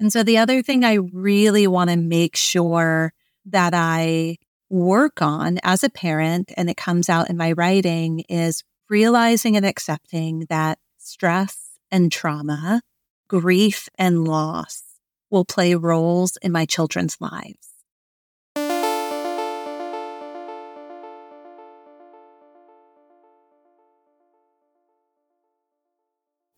[0.00, 3.12] And so the other thing I really want to make sure
[3.46, 4.36] that I
[4.70, 9.66] work on as a parent, and it comes out in my writing, is realizing and
[9.66, 12.82] accepting that stress and trauma,
[13.28, 14.82] grief and loss
[15.30, 17.77] will play roles in my children's lives.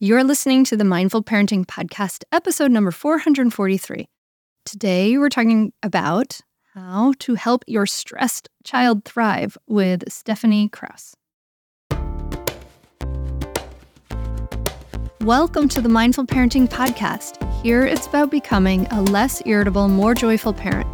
[0.02, 4.08] You're listening to the Mindful Parenting Podcast, episode number 443.
[4.64, 6.40] Today, we're talking about
[6.72, 11.14] how to help your stressed child thrive with Stephanie Krauss.
[15.20, 17.36] Welcome to the Mindful Parenting Podcast.
[17.62, 20.88] Here it's about becoming a less irritable, more joyful parent.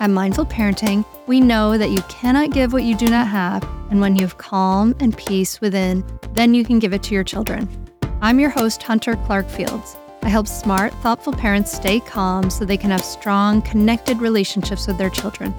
[0.00, 4.00] At Mindful Parenting, we know that you cannot give what you do not have, and
[4.00, 7.68] when you have calm and peace within, then you can give it to your children.
[8.22, 9.96] I'm your host, Hunter Clarke Fields.
[10.22, 14.98] I help smart, thoughtful parents stay calm so they can have strong, connected relationships with
[14.98, 15.54] their children.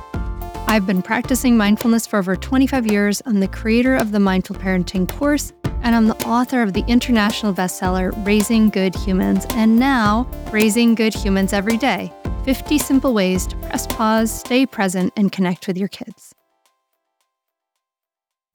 [0.68, 3.20] I've been practicing mindfulness for over 25 years.
[3.26, 7.52] I'm the creator of the Mindful Parenting course, and I'm the author of the international
[7.52, 12.14] bestseller, Raising Good Humans, and now Raising Good Humans Every Day
[12.46, 16.36] 50 Simple Ways to Press Pause, Stay Present, and Connect with Your Kids.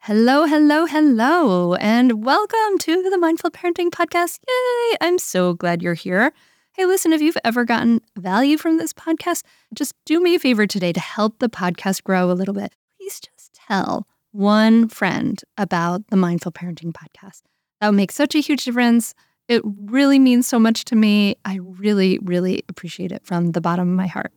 [0.07, 4.39] Hello, hello, hello, and welcome to the Mindful Parenting Podcast.
[4.47, 4.97] Yay!
[5.01, 6.33] I'm so glad you're here.
[6.75, 9.43] Hey, listen, if you've ever gotten value from this podcast,
[9.75, 12.73] just do me a favor today to help the podcast grow a little bit.
[12.97, 17.43] Please just tell one friend about the Mindful Parenting Podcast.
[17.81, 19.12] That would make such a huge difference.
[19.49, 21.34] It really means so much to me.
[21.45, 24.33] I really, really appreciate it from the bottom of my heart.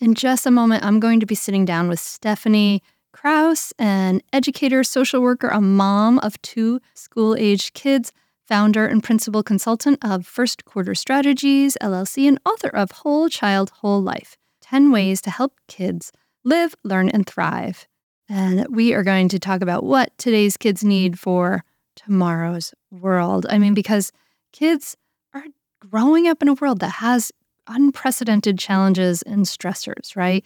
[0.00, 2.82] In just a moment, I'm going to be sitting down with Stephanie
[3.26, 8.12] Krauss, an educator, social worker, a mom of two school aged kids,
[8.46, 14.00] founder and principal consultant of First Quarter Strategies, LLC, and author of Whole Child, Whole
[14.00, 16.12] Life 10 Ways to Help Kids
[16.44, 17.88] Live, Learn, and Thrive.
[18.28, 21.64] And we are going to talk about what today's kids need for
[21.96, 23.44] tomorrow's world.
[23.50, 24.12] I mean, because
[24.52, 24.96] kids
[25.34, 25.46] are
[25.80, 27.32] growing up in a world that has
[27.66, 30.44] unprecedented challenges and stressors, right?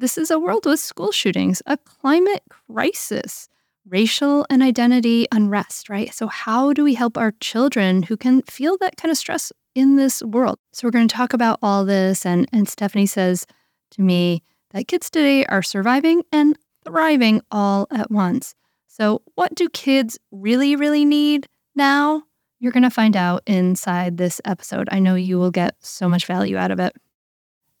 [0.00, 3.50] This is a world with school shootings, a climate crisis,
[3.86, 6.14] racial and identity unrest, right?
[6.14, 9.96] So, how do we help our children who can feel that kind of stress in
[9.96, 10.58] this world?
[10.72, 12.24] So, we're going to talk about all this.
[12.24, 13.44] And, and Stephanie says
[13.90, 18.54] to me that kids today are surviving and thriving all at once.
[18.86, 21.46] So, what do kids really, really need
[21.76, 22.22] now?
[22.58, 24.88] You're going to find out inside this episode.
[24.90, 26.96] I know you will get so much value out of it.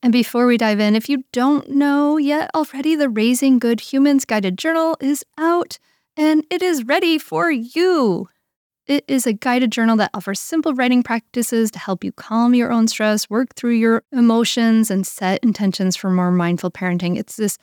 [0.02, 4.24] And before we dive in, if you don't know yet already, the Raising Good Humans
[4.24, 5.78] Guided Journal is out
[6.16, 8.28] and it is ready for you.
[8.86, 12.72] It is a guided journal that offers simple writing practices to help you calm your
[12.72, 17.16] own stress, work through your emotions, and set intentions for more mindful parenting.
[17.16, 17.58] It's this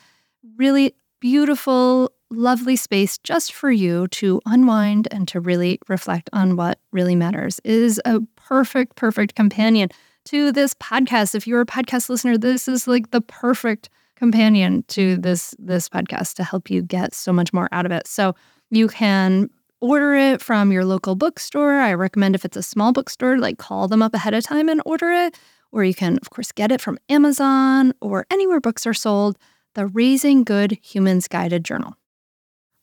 [0.55, 6.79] really beautiful, lovely space just for you to unwind and to really reflect on what
[6.91, 7.59] really matters.
[7.63, 9.89] It is a perfect, perfect companion
[10.27, 11.35] to this podcast.
[11.35, 16.33] If you're a podcast listener, this is like the perfect companion to this this podcast
[16.35, 18.07] to help you get so much more out of it.
[18.07, 18.35] So
[18.69, 19.49] you can
[19.79, 21.75] order it from your local bookstore.
[21.75, 24.81] I recommend if it's a small bookstore, like call them up ahead of time and
[24.85, 25.37] order it.
[25.71, 29.37] Or you can, of course, get it from Amazon or anywhere books are sold.
[29.75, 31.95] The Raising Good Humans Guided Journal.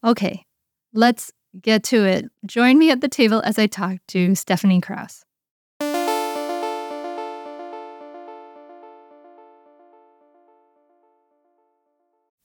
[0.05, 0.47] Okay,
[0.93, 2.27] let's get to it.
[2.47, 5.24] Join me at the table as I talk to Stephanie Krauss.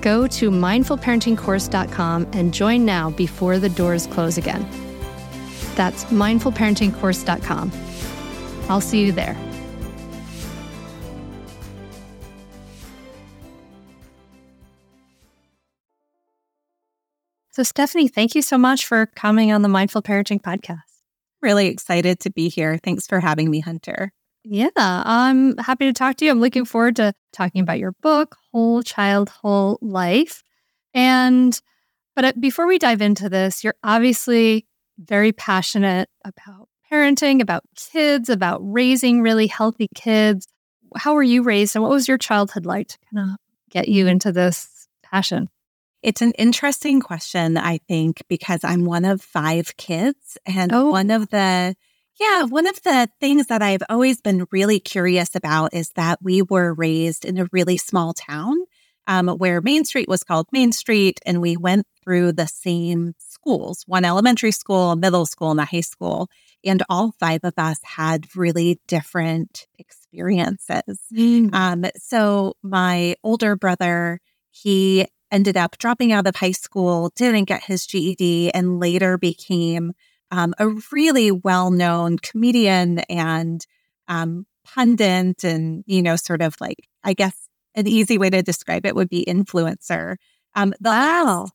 [0.00, 4.66] Go to mindfulparentingcourse.com and join now before the doors close again.
[5.74, 7.72] That's mindfulparentingcourse.com.
[8.68, 9.36] I'll see you there.
[17.58, 20.78] So, Stephanie, thank you so much for coming on the Mindful Parenting Podcast.
[21.42, 22.78] Really excited to be here.
[22.78, 24.12] Thanks for having me, Hunter.
[24.50, 26.30] Yeah, I'm happy to talk to you.
[26.30, 30.42] I'm looking forward to talking about your book, Whole Child, Whole Life.
[30.94, 31.60] And,
[32.16, 34.66] but uh, before we dive into this, you're obviously
[34.98, 40.48] very passionate about parenting, about kids, about raising really healthy kids.
[40.96, 43.36] How were you raised and what was your childhood like to kind of
[43.70, 45.50] get you into this passion?
[46.02, 50.38] It's an interesting question, I think, because I'm one of five kids.
[50.46, 50.90] And oh.
[50.90, 51.74] one of the
[52.18, 56.42] yeah, one of the things that I've always been really curious about is that we
[56.42, 58.56] were raised in a really small town
[59.08, 63.82] um, where Main Street was called Main Street, and we went through the same schools
[63.86, 66.28] one elementary school, middle school, and a high school.
[66.64, 71.00] And all five of us had really different experiences.
[71.14, 71.54] Mm.
[71.54, 74.20] Um, so, my older brother,
[74.50, 79.92] he ended up dropping out of high school, didn't get his GED, and later became
[80.30, 83.64] um, a really well known comedian and
[84.08, 88.84] um, pundit, and, you know, sort of like, I guess an easy way to describe
[88.86, 90.16] it would be influencer.
[90.54, 91.46] Um, the wow.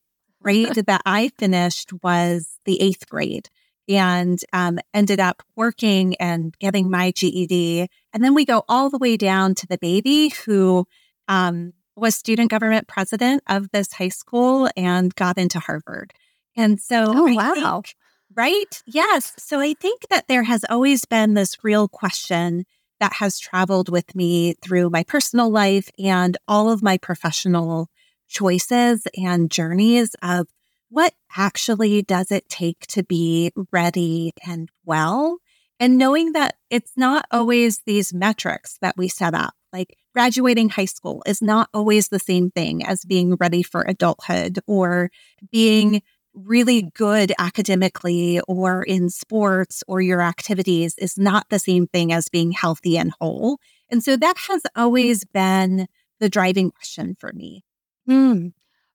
[0.41, 3.49] grade that I finished was the eighth grade
[3.89, 7.87] and um, ended up working and getting my GED.
[8.13, 10.85] And then we go all the way down to the baby who
[11.27, 16.13] um, was student government president of this high school and got into Harvard.
[16.55, 17.53] And so, oh, I wow.
[17.81, 17.95] Think,
[18.35, 18.81] Right?
[18.85, 19.33] Yes.
[19.38, 22.65] So I think that there has always been this real question
[23.00, 27.89] that has traveled with me through my personal life and all of my professional
[28.27, 30.47] choices and journeys of
[30.89, 35.39] what actually does it take to be ready and well?
[35.79, 40.86] And knowing that it's not always these metrics that we set up, like graduating high
[40.86, 45.09] school is not always the same thing as being ready for adulthood or
[45.51, 46.01] being
[46.33, 52.30] really good academically or in sports or your activities is not the same thing as
[52.30, 53.59] being healthy and whole.
[53.89, 55.88] And so that has always been
[56.19, 57.63] the driving question for me.
[58.07, 58.47] Hmm.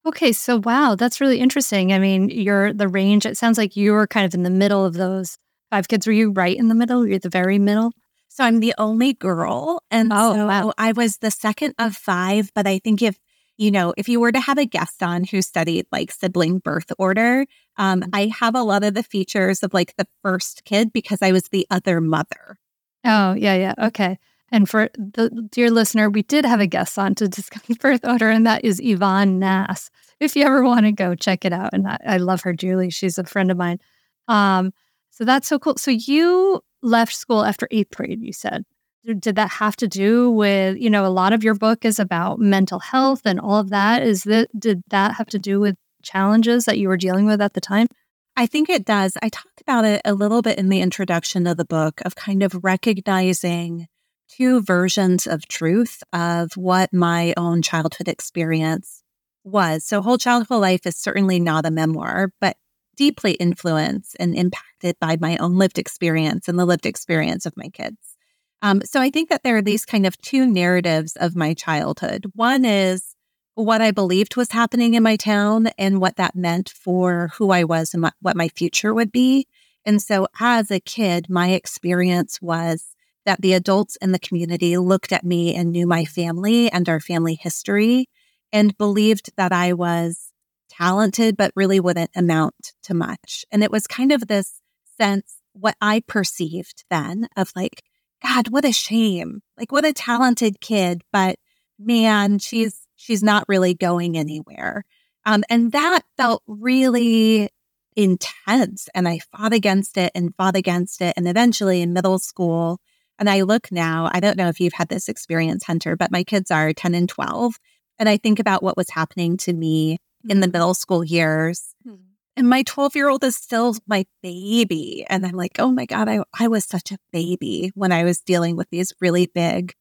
[0.06, 1.92] Okay, so wow, that's really interesting.
[1.92, 4.94] I mean, you're the range, it sounds like you're kind of in the middle of
[4.94, 5.36] those
[5.70, 6.06] five kids.
[6.06, 7.06] Were you right in the middle?
[7.06, 7.92] You're the very middle?
[8.28, 9.82] So I'm the only girl.
[9.90, 10.72] And oh, so wow.
[10.78, 13.18] I was the second of five, but I think if
[13.58, 16.92] you know, if you were to have a guest on who studied like sibling birth
[16.96, 17.44] order,
[17.76, 18.10] um, mm-hmm.
[18.14, 21.42] I have a lot of the features of like the first kid because I was
[21.48, 22.56] the other mother.
[23.04, 23.74] Oh, yeah, yeah.
[23.86, 24.18] Okay.
[24.50, 28.30] And for the dear listener, we did have a guest on to discuss birth order,
[28.30, 29.90] and that is Yvonne Nass.
[30.20, 32.90] If you ever want to go check it out, and I, I love her, Julie.
[32.90, 33.78] She's a friend of mine.
[34.26, 34.72] Um,
[35.10, 35.76] so that's so cool.
[35.76, 38.64] So you left school after eighth grade, you said
[39.04, 42.38] did that have to do with you know a lot of your book is about
[42.38, 44.02] mental health and all of that.
[44.02, 47.54] Is that did that have to do with challenges that you were dealing with at
[47.54, 47.88] the time?
[48.36, 49.16] I think it does.
[49.22, 52.42] I talked about it a little bit in the introduction of the book of kind
[52.42, 53.88] of recognizing
[54.28, 59.02] two versions of truth of what my own childhood experience
[59.42, 59.84] was.
[59.84, 62.56] So whole child, whole life is certainly not a memoir but
[62.96, 67.68] deeply influenced and impacted by my own lived experience and the lived experience of my
[67.68, 68.17] kids
[68.62, 72.26] um, so I think that there are these kind of two narratives of my childhood.
[72.34, 73.14] One is
[73.54, 77.64] what I believed was happening in my town and what that meant for who I
[77.64, 79.46] was and what my future would be.
[79.84, 82.94] And so as a kid, my experience was
[83.26, 87.00] that the adults in the community looked at me and knew my family and our
[87.00, 88.08] family history
[88.52, 90.32] and believed that I was
[90.70, 93.44] talented, but really wouldn't amount to much.
[93.50, 94.60] And it was kind of this
[94.96, 97.82] sense, what I perceived then of like,
[98.22, 99.42] God, what a shame.
[99.56, 101.38] Like what a talented kid, but
[101.78, 104.84] man, she's she's not really going anywhere.
[105.24, 107.50] Um, and that felt really
[107.96, 108.88] intense.
[108.94, 111.14] And I fought against it and fought against it.
[111.16, 112.80] And eventually in middle school,
[113.18, 116.22] And I look now, I don't know if you've had this experience, Hunter, but my
[116.22, 117.58] kids are 10 and 12.
[117.98, 119.98] And I think about what was happening to me
[120.28, 120.52] in the mm-hmm.
[120.52, 121.74] middle school years.
[121.86, 122.07] Mm-hmm.
[122.38, 125.04] And my 12 year old is still my baby.
[125.10, 128.20] And I'm like, oh my God, I, I was such a baby when I was
[128.20, 129.74] dealing with these really big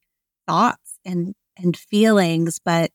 [0.48, 2.58] thoughts and, and feelings.
[2.58, 2.90] But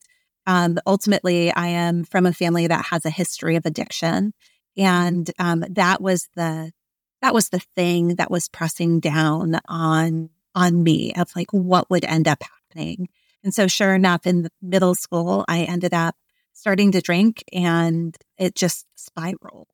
[0.49, 4.35] um, ultimately, I am from a family that has a history of addiction.
[4.77, 6.73] And um, that was the
[7.21, 12.05] that was the thing that was pressing down on on me of like what would
[12.05, 13.11] end up happening.
[13.45, 16.17] And so sure enough, in middle school, I ended up
[16.53, 19.69] starting to drink and it just spiraled.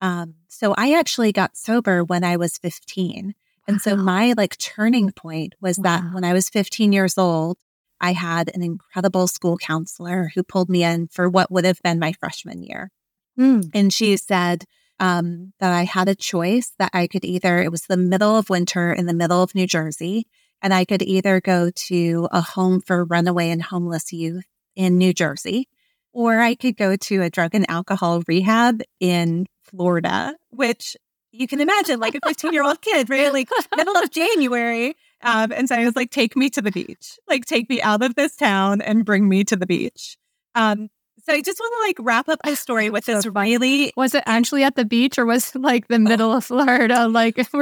[0.00, 3.34] Um, so I actually got sober when I was 15.
[3.66, 3.78] And wow.
[3.78, 5.82] so my like turning point was wow.
[5.84, 7.58] that when I was 15 years old,
[8.00, 11.98] I had an incredible school counselor who pulled me in for what would have been
[11.98, 12.90] my freshman year.
[13.38, 13.70] Mm.
[13.72, 14.64] And she said
[15.00, 18.50] um, that I had a choice that I could either, it was the middle of
[18.50, 20.26] winter in the middle of New Jersey,
[20.62, 25.12] and I could either go to a home for runaway and homeless youth in New
[25.12, 25.68] Jersey,
[26.14, 30.96] or I could go to a drug and alcohol rehab in Florida, which
[31.32, 33.32] you can imagine, like a 15 year old kid, right?
[33.32, 34.96] Like middle of January.
[35.22, 38.02] Um, and so I was like, take me to the beach, like take me out
[38.02, 40.16] of this town and bring me to the beach.
[40.54, 40.88] Um,
[41.24, 43.92] so I just want to like wrap up my story with this really.
[43.96, 47.08] Was it actually at the beach or was it like the middle of Florida?
[47.08, 47.38] Like,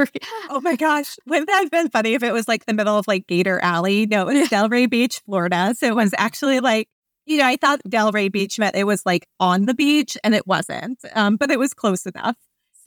[0.49, 3.07] oh my gosh, wouldn't that have been funny if it was like the middle of
[3.07, 4.05] like Gator Alley?
[4.05, 5.73] No, it was Delray Beach, Florida.
[5.77, 6.89] So it was actually like,
[7.25, 10.45] you know, I thought Delray Beach meant it was like on the beach and it
[10.45, 12.35] wasn't, um, but it was close enough.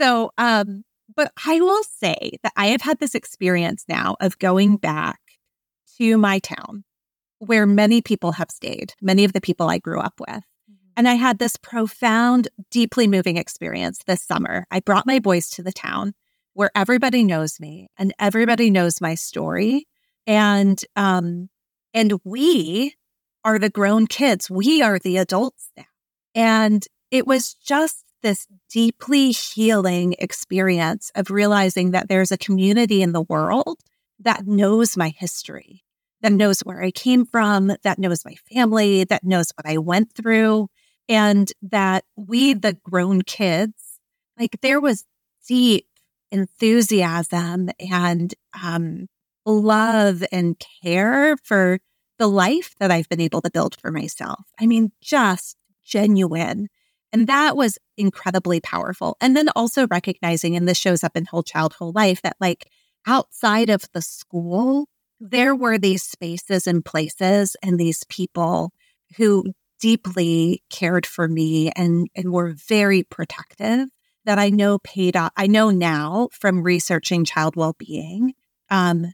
[0.00, 4.76] So, um, but I will say that I have had this experience now of going
[4.76, 5.20] back
[5.98, 6.84] to my town
[7.38, 10.42] where many people have stayed, many of the people I grew up with.
[10.96, 14.66] And I had this profound, deeply moving experience this summer.
[14.70, 16.14] I brought my boys to the town
[16.54, 19.86] where everybody knows me and everybody knows my story.
[20.26, 21.50] And um,
[21.92, 22.94] and we
[23.46, 24.50] are the grown kids.
[24.50, 25.84] We are the adults now.
[26.34, 33.12] And it was just this deeply healing experience of realizing that there's a community in
[33.12, 33.78] the world
[34.18, 35.84] that knows my history,
[36.22, 40.12] that knows where I came from, that knows my family, that knows what I went
[40.12, 40.68] through
[41.08, 44.00] and that we, the grown kids,
[44.36, 45.04] like there was
[45.46, 45.86] deep
[46.32, 49.06] enthusiasm and um,
[49.44, 51.78] love and care for
[52.18, 54.44] the life that I've been able to build for myself.
[54.58, 56.68] I mean, just genuine.
[57.12, 59.16] And that was incredibly powerful.
[59.20, 62.68] And then also recognizing, and this shows up in whole child, whole life, that like
[63.06, 64.88] outside of the school,
[65.20, 68.72] there were these spaces and places and these people
[69.16, 69.44] who
[69.80, 73.88] deeply cared for me and, and were very protective
[74.24, 75.32] that I know paid off.
[75.36, 78.34] I know now from researching child well being
[78.70, 79.12] um,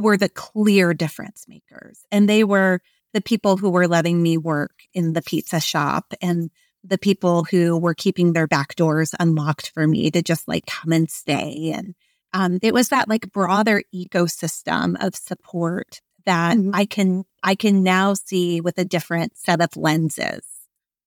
[0.00, 2.04] were the clear difference makers.
[2.10, 2.80] And they were
[3.12, 6.50] the people who were letting me work in the pizza shop and
[6.84, 10.92] the people who were keeping their back doors unlocked for me to just like come
[10.92, 11.72] and stay.
[11.74, 11.94] And
[12.32, 16.74] um, it was that like broader ecosystem of support that mm-hmm.
[16.74, 20.44] I can I can now see with a different set of lenses.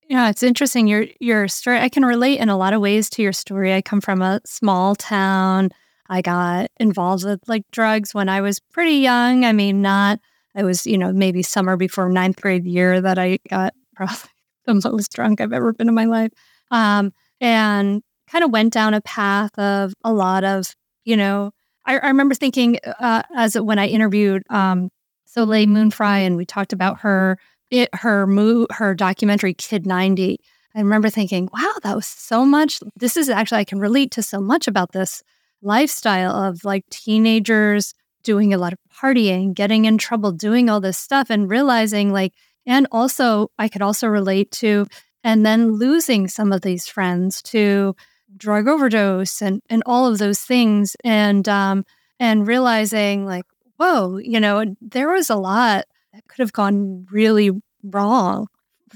[0.08, 0.88] Yeah, it's interesting.
[0.88, 3.74] Your your story I can relate in a lot of ways to your story.
[3.74, 5.70] I come from a small town.
[6.10, 9.46] I got involved with like drugs when I was pretty young.
[9.46, 10.20] I mean, not
[10.56, 14.18] I was, you know, maybe summer before ninth grade year that I got probably
[14.66, 16.32] the most drunk I've ever been in my life.
[16.72, 21.52] Um, and kind of went down a path of a lot of, you know,
[21.86, 24.90] I, I remember thinking uh, as when I interviewed um,
[25.26, 27.40] Soleil Moon Frye, and we talked about her
[27.72, 30.40] it, her mo- her documentary Kid 90.
[30.76, 32.80] I remember thinking, wow, that was so much.
[32.96, 35.24] This is actually I can relate to so much about this
[35.62, 40.98] lifestyle of like teenagers doing a lot of partying, getting in trouble, doing all this
[40.98, 42.34] stuff, and realizing like,
[42.66, 44.86] and also I could also relate to,
[45.24, 47.96] and then losing some of these friends to
[48.38, 51.86] drug overdose and and all of those things, and um
[52.20, 53.46] and realizing like
[53.80, 57.52] whoa, you know, there was a lot that could have gone really
[57.84, 58.48] wrong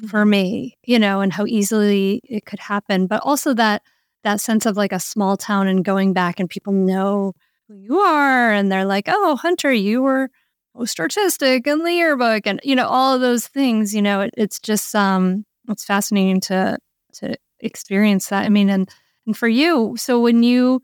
[0.07, 0.29] for mm-hmm.
[0.29, 3.07] me, you know, and how easily it could happen.
[3.07, 3.81] But also that
[4.23, 7.33] that sense of like a small town and going back and people know
[7.67, 10.29] who you are and they're like, oh, Hunter, you were
[10.75, 14.33] most artistic in the yearbook and you know all of those things you know it,
[14.35, 16.75] it's just um it's fascinating to
[17.13, 18.89] to experience that i mean and
[19.27, 20.81] and for you so when you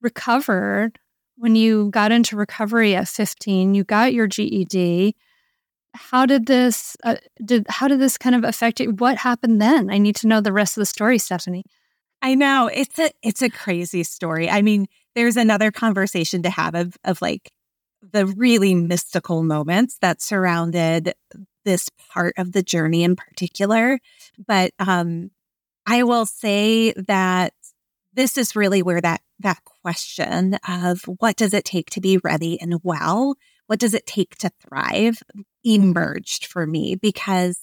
[0.00, 0.98] recovered
[1.38, 5.14] when you got into recovery at 15, you got your GED.
[5.94, 8.90] How did this uh, did how did this kind of affect you?
[8.90, 9.88] What happened then?
[9.90, 11.64] I need to know the rest of the story, Stephanie.
[12.22, 14.50] I know it's a it's a crazy story.
[14.50, 17.52] I mean, there's another conversation to have of of like
[18.02, 21.14] the really mystical moments that surrounded
[21.64, 23.98] this part of the journey in particular.
[24.46, 25.30] But um,
[25.86, 27.52] I will say that
[28.12, 32.60] this is really where that that question of what does it take to be ready
[32.60, 35.22] and well, what does it take to thrive,
[35.64, 37.60] emerged for me because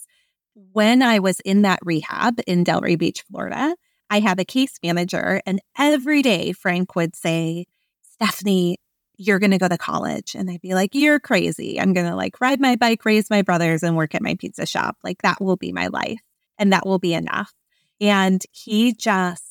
[0.72, 3.76] when I was in that rehab in Delray Beach, Florida,
[4.10, 7.66] I had a case manager, and every day Frank would say,
[8.02, 8.78] Stephanie,
[9.18, 10.36] you're going to go to college.
[10.36, 11.80] And I'd be like, you're crazy.
[11.80, 14.66] I'm going to like ride my bike, raise my brothers, and work at my pizza
[14.66, 14.98] shop.
[15.04, 16.20] Like that will be my life
[16.58, 17.54] and that will be enough.
[18.02, 19.44] And he just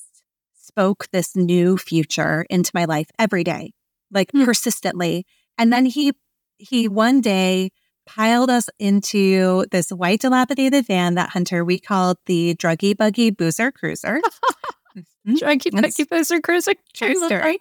[0.54, 3.72] spoke this new future into my life every day,
[4.10, 4.44] like mm.
[4.44, 5.26] persistently.
[5.56, 6.12] And then he,
[6.58, 7.70] he one day
[8.06, 13.72] piled us into this white dilapidated van that Hunter we called the druggy buggy boozer
[13.72, 14.20] cruiser.
[14.96, 15.34] mm-hmm.
[15.34, 16.74] Druggy buggy boozer cruiser.
[16.96, 17.58] Story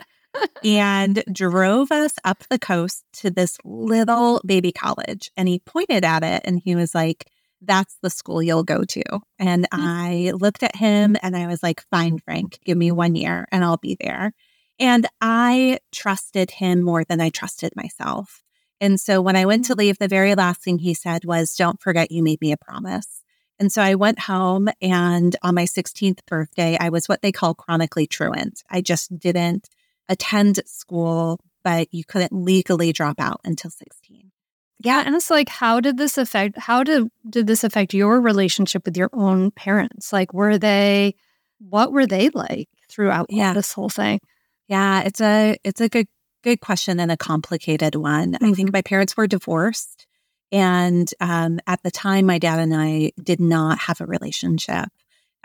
[0.64, 5.32] and drove us up the coast to this little baby college.
[5.38, 7.30] And he pointed at it and he was like,
[7.62, 9.04] That's the school you'll go to.
[9.40, 9.82] And mm-hmm.
[9.82, 13.64] I looked at him and I was like, Fine, Frank, give me one year and
[13.64, 14.34] I'll be there.
[14.80, 18.43] And I trusted him more than I trusted myself.
[18.84, 21.82] And so when I went to leave, the very last thing he said was, Don't
[21.82, 23.24] forget you made me a promise.
[23.58, 27.54] And so I went home and on my 16th birthday, I was what they call
[27.54, 28.62] chronically truant.
[28.70, 29.70] I just didn't
[30.10, 34.32] attend school, but you couldn't legally drop out until 16.
[34.80, 38.84] Yeah, and it's like how did this affect how did did this affect your relationship
[38.84, 40.12] with your own parents?
[40.12, 41.16] Like were they
[41.60, 43.54] what were they like throughout yeah.
[43.54, 44.20] this whole thing?
[44.68, 46.08] Yeah, it's a it's a good
[46.44, 48.34] good question and a complicated one.
[48.34, 48.46] Mm-hmm.
[48.46, 50.06] I think my parents were divorced
[50.54, 54.88] and um, at the time my dad and I did not have a relationship.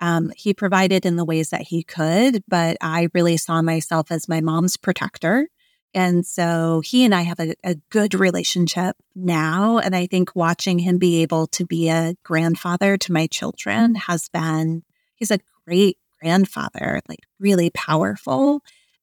[0.01, 4.29] Um, he provided in the ways that he could, but I really saw myself as
[4.29, 5.49] my mom's protector.
[5.95, 9.79] And so he and I have a, a, good relationship now.
[9.79, 14.29] And I think watching him be able to be a grandfather to my children has
[14.29, 14.83] been,
[15.17, 18.61] he's a great grandfather, like really powerful.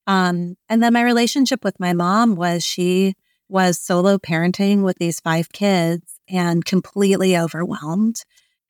[0.07, 3.15] Um, and then my relationship with my mom was she
[3.47, 8.23] was solo parenting with these five kids and completely overwhelmed.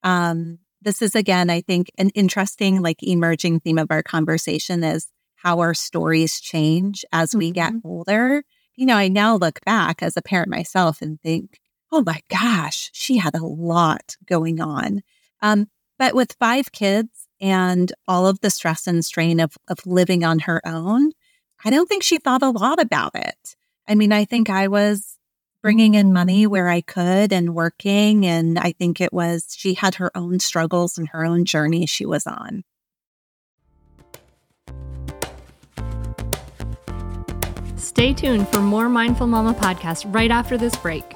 [0.03, 5.07] Um, this is again, I think, an interesting, like emerging theme of our conversation is
[5.35, 7.53] how our stories change as we mm-hmm.
[7.53, 8.43] get older.
[8.75, 11.59] You know, I now look back as a parent myself and think,
[11.91, 15.01] oh my gosh, she had a lot going on.
[15.41, 15.67] Um,
[15.97, 20.39] but with five kids and all of the stress and strain of, of living on
[20.39, 21.11] her own,
[21.65, 23.55] I don't think she thought a lot about it.
[23.87, 25.61] I mean, I think I was mm-hmm.
[25.63, 28.23] bringing in money where I could and working.
[28.27, 32.05] And I think it was, she had her own struggles and her own journey she
[32.05, 32.63] was on.
[37.77, 41.15] Stay tuned for more Mindful Mama podcast right after this break.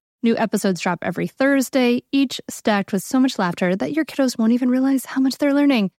[0.23, 4.51] New episodes drop every Thursday, each stacked with so much laughter that your kiddos won't
[4.51, 5.89] even realize how much they're learning.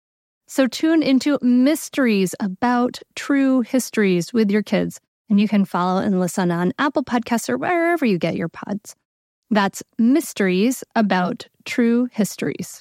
[0.47, 6.21] So tune into Mysteries About True Histories with your kids, and you can follow and
[6.21, 8.95] listen on Apple Podcasts or wherever you get your pods.
[9.51, 12.81] That's Mysteries About True Histories.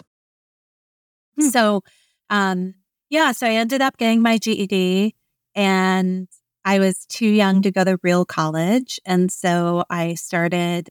[1.39, 1.47] Hmm.
[1.47, 1.83] So,
[2.29, 2.75] um,
[3.09, 5.15] yeah, so I ended up getting my GED
[5.55, 6.27] and
[6.63, 8.99] I was too young to go to real college.
[9.05, 10.89] And so I started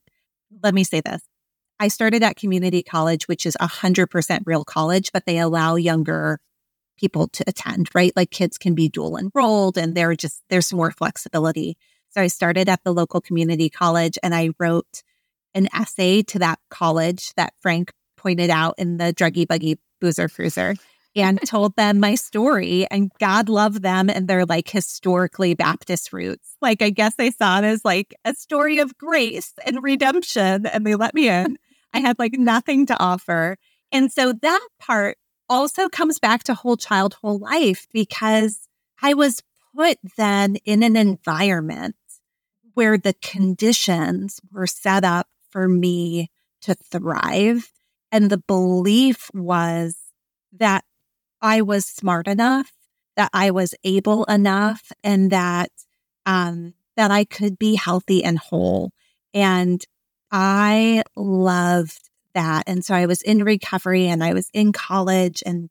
[0.62, 1.22] let me say this.
[1.78, 6.38] I started at community college, which is 100% real college, but they allow younger
[6.98, 8.12] people to attend, right?
[8.14, 11.78] Like kids can be dual enrolled and they're just, there's more flexibility.
[12.10, 15.02] So I started at the local community college and I wrote
[15.54, 20.74] an essay to that college that Frank pointed out in the druggy buggy boozer cruiser
[21.16, 26.56] and told them my story and God loved them and their like historically Baptist roots.
[26.60, 30.86] Like I guess they saw it as like a story of grace and redemption and
[30.86, 31.58] they let me in.
[31.92, 33.56] I had like nothing to offer.
[33.90, 35.18] And so that part
[35.48, 38.68] also comes back to whole child, whole life because
[39.02, 39.42] I was
[39.74, 41.96] put then in an environment
[42.74, 46.30] where the conditions were set up for me
[46.62, 47.72] to thrive.
[48.12, 49.96] And the belief was
[50.52, 50.84] that
[51.42, 52.72] I was smart enough,
[53.16, 55.70] that I was able enough, and that
[56.26, 58.92] um, that I could be healthy and whole.
[59.32, 59.84] And
[60.30, 62.64] I loved that.
[62.66, 65.70] And so I was in recovery and I was in college and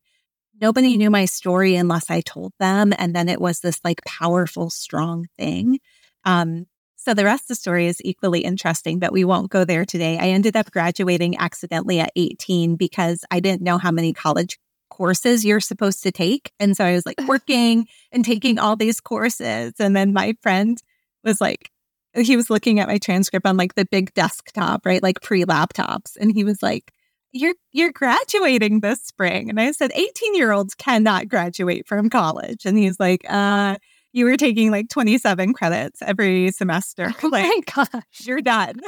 [0.60, 2.94] nobody knew my story unless I told them.
[2.98, 5.80] And then it was this like powerful, strong thing.
[6.26, 9.86] Um, so the rest of the story is equally interesting, but we won't go there
[9.86, 10.18] today.
[10.18, 15.46] I ended up graduating accidentally at 18 because I didn't know how many college courses
[15.46, 16.52] you're supposed to take.
[16.60, 19.74] And so I was like working and taking all these courses.
[19.80, 20.82] And then my friend
[21.24, 21.72] was like,
[22.16, 25.04] he was looking at my transcript on like the big desktop, right?
[25.04, 26.18] Like pre laptops.
[26.20, 26.92] And he was like,
[27.32, 29.50] you're you're graduating this spring.
[29.50, 32.66] And I said, 18 year olds cannot graduate from college.
[32.66, 33.76] And he's like, uh,
[34.12, 37.14] you were taking like 27 credits every semester.
[37.24, 38.04] Oh like, my gosh.
[38.22, 38.80] You're done.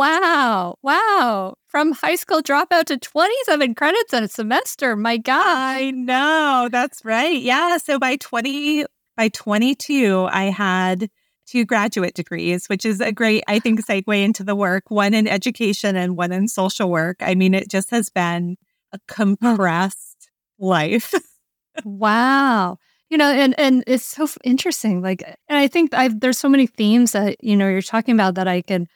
[0.00, 0.76] Wow.
[0.82, 1.56] Wow.
[1.66, 4.96] From high school dropout to 27 credits in a semester.
[4.96, 5.44] My God.
[5.46, 6.70] I know.
[6.72, 7.38] That's right.
[7.38, 7.76] Yeah.
[7.76, 8.86] So by 20,
[9.18, 11.10] by 22, I had
[11.46, 15.28] two graduate degrees, which is a great, I think, segue into the work, one in
[15.28, 17.18] education and one in social work.
[17.20, 18.56] I mean, it just has been
[18.94, 21.12] a compressed life.
[21.84, 22.78] wow.
[23.10, 25.02] You know, and and it's so interesting.
[25.02, 28.36] Like, and I think I've there's so many themes that you know you're talking about
[28.36, 28.86] that I could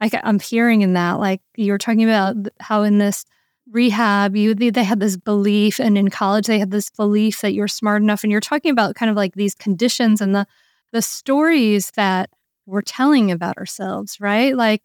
[0.00, 3.24] I, I'm hearing in that, like you were talking about how in this
[3.70, 7.68] rehab, you they had this belief, and in college they had this belief that you're
[7.68, 10.46] smart enough, and you're talking about kind of like these conditions and the
[10.92, 12.30] the stories that
[12.66, 14.56] we're telling about ourselves, right?
[14.56, 14.82] Like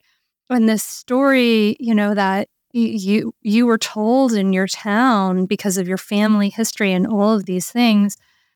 [0.48, 5.88] when this story, you know, that you you were told in your town because of
[5.88, 8.16] your family history and all of these things,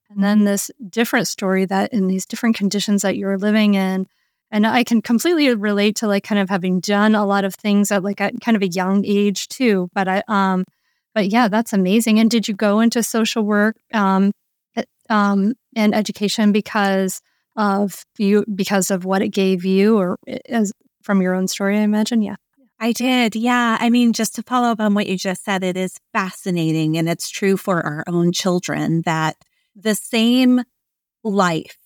[0.10, 4.08] and then this different story that in these different conditions that you're living in
[4.54, 7.92] and I can completely relate to like kind of having done a lot of things
[7.92, 9.90] at like a kind of a young age too.
[9.96, 10.64] But I, um,
[11.16, 12.20] but yeah, that's amazing.
[12.20, 14.32] And did you go into social work, um,
[15.10, 17.20] um, and education because
[17.56, 21.78] of you, because of what it gave you, or as from your own story?
[21.80, 22.22] I imagine.
[22.22, 22.36] Yeah.
[22.80, 23.36] I did.
[23.36, 23.78] Yeah.
[23.80, 26.98] I mean, just to follow up on what you just said, it is fascinating.
[26.98, 29.36] And it's true for our own children that
[29.76, 30.62] the same
[31.24, 31.78] life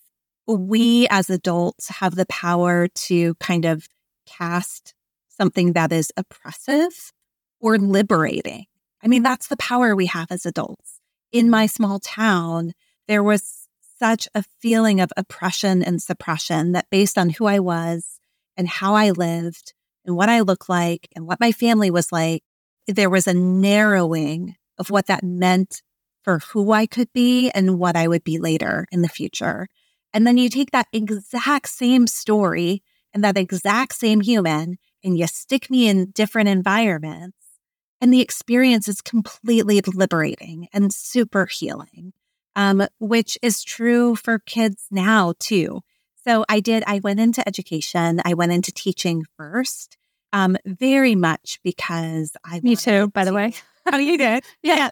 [0.56, 3.86] we as adults have the power to kind of
[4.26, 4.94] cast
[5.28, 7.12] something that is oppressive
[7.60, 8.64] or liberating.
[9.02, 11.00] I mean, that's the power we have as adults.
[11.32, 12.72] In my small town,
[13.06, 18.18] there was such a feeling of oppression and suppression that based on who I was
[18.56, 22.42] and how I lived and what I looked like and what my family was like,
[22.86, 25.82] there was a narrowing of what that meant
[26.22, 29.68] for who I could be and what I would be later in the future.
[30.12, 35.26] And then you take that exact same story and that exact same human and you
[35.26, 37.36] stick me in different environments.
[38.00, 42.12] And the experience is completely liberating and super healing,
[42.54, 45.80] um, which is true for kids now too.
[46.26, 49.96] So I did, I went into education, I went into teaching first,
[50.32, 52.60] um, very much because I.
[52.60, 53.54] Me too, by to, the way.
[53.92, 54.44] oh, you did?
[54.62, 54.90] yes.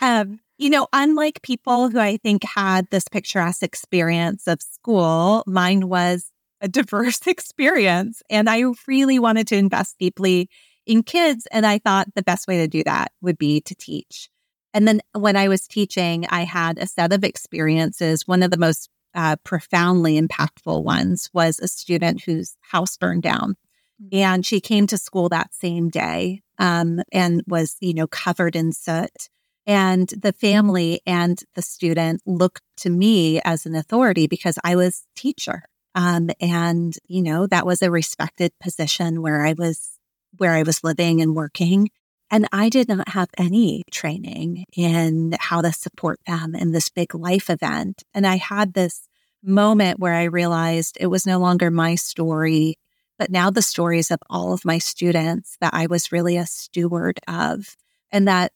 [0.00, 5.88] Um, you know, unlike people who I think had this picturesque experience of school, mine
[5.88, 8.22] was a diverse experience.
[8.30, 10.48] And I really wanted to invest deeply
[10.86, 11.46] in kids.
[11.50, 14.28] And I thought the best way to do that would be to teach.
[14.72, 18.26] And then when I was teaching, I had a set of experiences.
[18.26, 23.56] One of the most uh, profoundly impactful ones was a student whose house burned down.
[24.02, 24.18] Mm.
[24.18, 28.72] And she came to school that same day um, and was, you know, covered in
[28.72, 29.30] soot.
[29.66, 35.04] And the family and the student looked to me as an authority because I was
[35.16, 35.64] teacher.
[35.94, 39.98] Um, and, you know, that was a respected position where I was,
[40.36, 41.90] where I was living and working.
[42.30, 47.14] And I did not have any training in how to support them in this big
[47.14, 48.02] life event.
[48.12, 49.08] And I had this
[49.42, 52.76] moment where I realized it was no longer my story,
[53.18, 57.20] but now the stories of all of my students that I was really a steward
[57.28, 57.76] of,
[58.10, 58.52] and that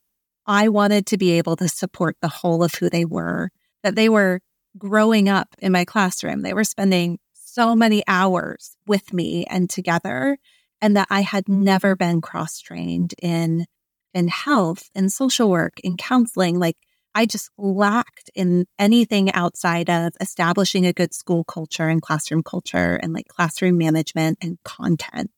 [0.50, 3.52] I wanted to be able to support the whole of who they were,
[3.84, 4.40] that they were
[4.76, 6.42] growing up in my classroom.
[6.42, 10.38] They were spending so many hours with me and together
[10.82, 13.66] and that I had never been cross trained in
[14.12, 16.76] in health in social work in counseling like
[17.14, 22.98] I just lacked in anything outside of establishing a good school culture and classroom culture
[23.00, 25.30] and like classroom management and content.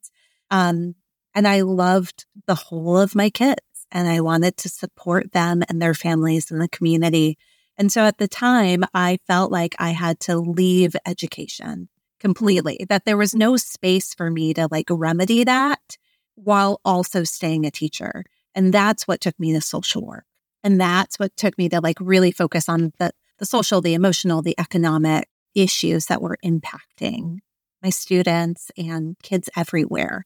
[0.51, 0.95] Um,
[1.35, 3.61] and I loved the whole of my kids
[3.93, 7.39] and I wanted to support them and their families and the community.
[7.77, 13.05] And so at the time, I felt like I had to leave education completely, that
[13.05, 15.97] there was no space for me to like remedy that
[16.35, 18.25] while also staying a teacher.
[18.55, 20.25] And that's what took me to social work.
[20.65, 24.43] And that's what took me to like really focus on the, the social, the emotional,
[24.43, 27.39] the economic issues that were impacting
[27.83, 30.25] my students and kids everywhere.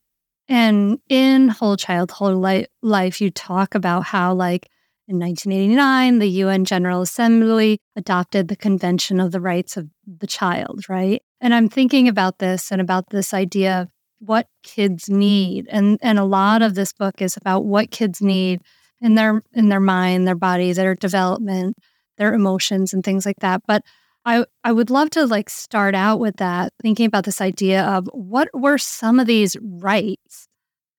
[0.48, 4.68] And in Whole Child, Whole Life, you talk about how, like,
[5.08, 10.88] in 1989, the UN General Assembly adopted the Convention of the Rights of the Child,
[10.88, 11.22] right?
[11.40, 15.66] And I'm thinking about this and about this idea of what kids need.
[15.70, 18.62] And and a lot of this book is about what kids need
[19.00, 21.76] in their in their mind, their body, their development,
[22.18, 23.62] their emotions and things like that.
[23.66, 23.82] But
[24.26, 28.08] I I would love to like start out with that thinking about this idea of
[28.12, 30.48] what were some of these rights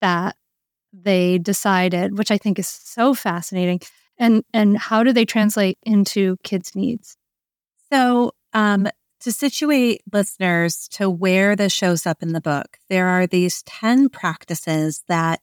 [0.02, 0.36] that
[0.94, 3.82] they decided, which I think is so fascinating
[4.18, 7.18] and and how do they translate into kids needs?
[7.92, 8.88] So, um
[9.22, 14.10] to situate listeners to where this shows up in the book, there are these 10
[14.10, 15.42] practices that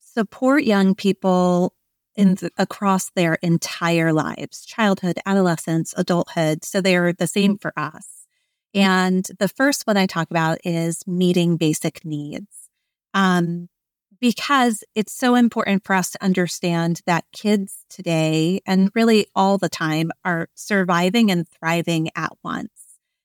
[0.00, 1.74] support young people
[2.16, 6.64] in across their entire lives, childhood, adolescence, adulthood.
[6.64, 8.26] So they're the same for us.
[8.74, 12.68] And the first one I talk about is meeting basic needs.
[13.14, 13.68] Um,
[14.20, 19.68] because it's so important for us to understand that kids today and really all the
[19.68, 22.70] time are surviving and thriving at once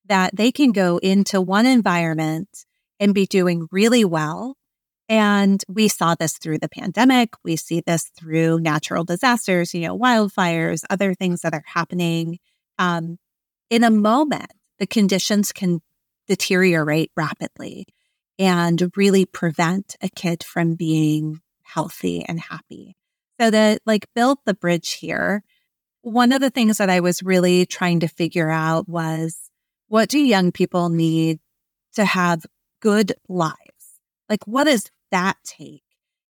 [0.08, 2.66] that they can go into one environment
[3.00, 4.57] and be doing really well.
[5.10, 7.34] And we saw this through the pandemic.
[7.44, 12.40] We see this through natural disasters, you know, wildfires, other things that are happening.
[12.78, 13.18] Um,
[13.70, 15.82] in a moment, the conditions can
[16.28, 17.88] deteriorate rapidly
[18.38, 22.96] and really prevent a kid from being healthy and happy.
[23.40, 25.44] So to like build the bridge here,
[26.02, 29.50] one of the things that I was really trying to figure out was
[29.88, 31.40] what do young people need
[31.96, 32.46] to have
[32.82, 33.56] good lives?
[34.30, 35.84] Like, what does that take?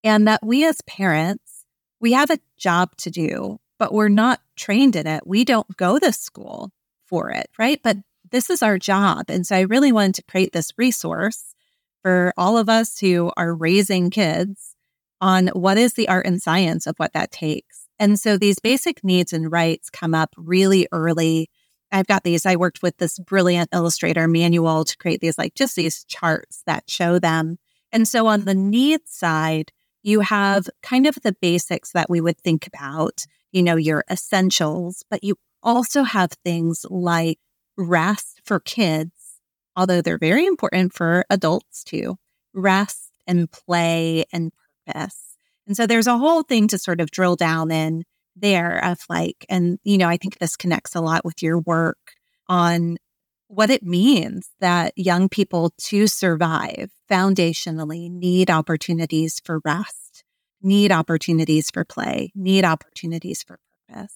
[0.03, 1.65] And that we as parents,
[1.99, 5.25] we have a job to do, but we're not trained in it.
[5.25, 6.71] We don't go to school
[7.05, 7.79] for it, right?
[7.83, 7.97] But
[8.31, 9.25] this is our job.
[9.29, 11.55] And so I really wanted to create this resource
[12.01, 14.75] for all of us who are raising kids
[15.21, 17.88] on what is the art and science of what that takes.
[17.97, 21.49] And so these basic needs and rights come up really early
[21.91, 22.45] I've got these.
[22.45, 26.89] I worked with this brilliant illustrator Manuel to create these, like just these charts that
[26.89, 27.57] show them.
[27.95, 29.71] And so on the needs side,
[30.03, 33.21] you have kind of the basics that we would think about,
[33.53, 37.39] you know, your essentials, but you also have things like
[37.77, 39.39] rest for kids,
[39.77, 42.17] although they're very important for adults too,
[42.53, 44.51] rest and play and
[44.86, 45.38] purpose.
[45.65, 48.03] And so there's a whole thing to sort of drill down in
[48.36, 52.12] there of like, and, you know, I think this connects a lot with your work
[52.49, 52.97] on
[53.47, 60.23] what it means that young people to survive foundationally need opportunities for rest,
[60.62, 64.15] need opportunities for play, need opportunities for purpose.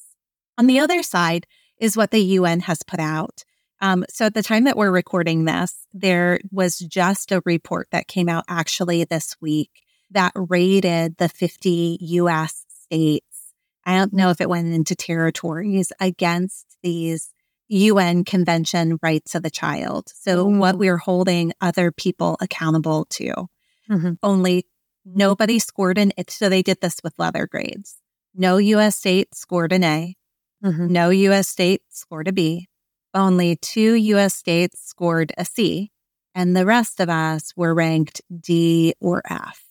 [0.58, 1.46] On the other side
[1.80, 3.44] is what the UN has put out.
[3.82, 8.08] Um, so at the time that we're recording this, there was just a report that
[8.08, 9.70] came out actually this week
[10.12, 13.54] that rated the 50 US states.
[13.86, 17.32] I don't know if it went into territories against these
[17.70, 20.12] UN Convention rights of the child.
[20.14, 20.60] So mm-hmm.
[20.60, 23.48] what we're holding other people accountable to.
[23.90, 24.14] Mm-hmm.
[24.22, 24.66] Only
[25.06, 26.32] nobody scored an it.
[26.32, 27.98] So they did this with letter grades.
[28.36, 30.16] No US state scored an A.
[30.64, 30.88] Mm-hmm.
[30.88, 32.68] No US state scored a B.
[33.14, 35.92] Only two US states scored a C.
[36.36, 39.64] And the rest of us were ranked D or F.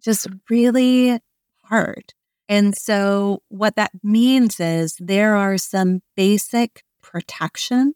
[0.00, 1.18] Just really
[1.64, 2.14] hard.
[2.48, 7.94] And so what that means is there are some basic protections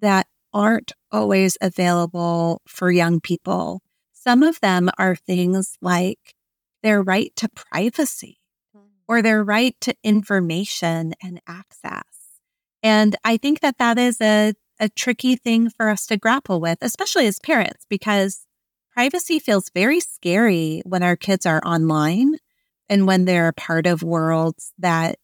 [0.00, 3.82] that aren't always available for young people.
[4.12, 6.34] Some of them are things like
[6.82, 8.38] their right to privacy
[8.76, 8.82] mm.
[9.08, 12.04] or their right to information and access.
[12.82, 16.78] And I think that that is a, a tricky thing for us to grapple with,
[16.82, 18.46] especially as parents, because
[18.92, 22.36] privacy feels very scary when our kids are online
[22.88, 25.16] and when they're a part of worlds that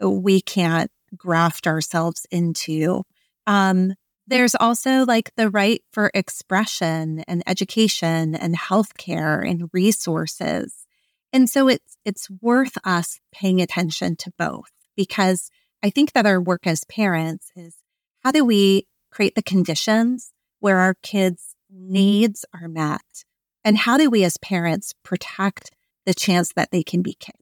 [0.00, 3.04] we can't graft ourselves into.
[3.46, 3.94] Um,
[4.26, 10.86] there's also like the right for expression and education and healthcare and resources.
[11.32, 15.50] And so it's it's worth us paying attention to both because
[15.82, 17.76] I think that our work as parents is
[18.22, 23.24] how do we create the conditions where our kids' needs are met?
[23.64, 25.70] And how do we as parents protect
[26.06, 27.36] the chance that they can be kids,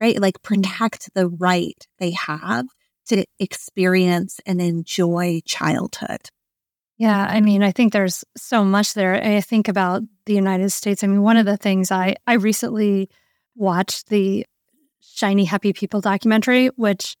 [0.00, 0.20] right?
[0.20, 0.54] Like mm-hmm.
[0.54, 2.66] protect the right they have
[3.10, 6.30] to experience and enjoy childhood.
[6.96, 9.14] Yeah, I mean, I think there's so much there.
[9.14, 11.02] I think about the United States.
[11.02, 13.08] I mean, one of the things I I recently
[13.56, 14.46] watched the
[15.00, 17.16] Shiny Happy People documentary, which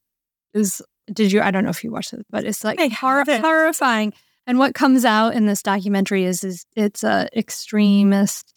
[0.52, 1.40] is did you?
[1.40, 4.12] I don't know if you watched it, but it's like hor- horrifying.
[4.46, 8.52] And what comes out in this documentary is is it's a extremist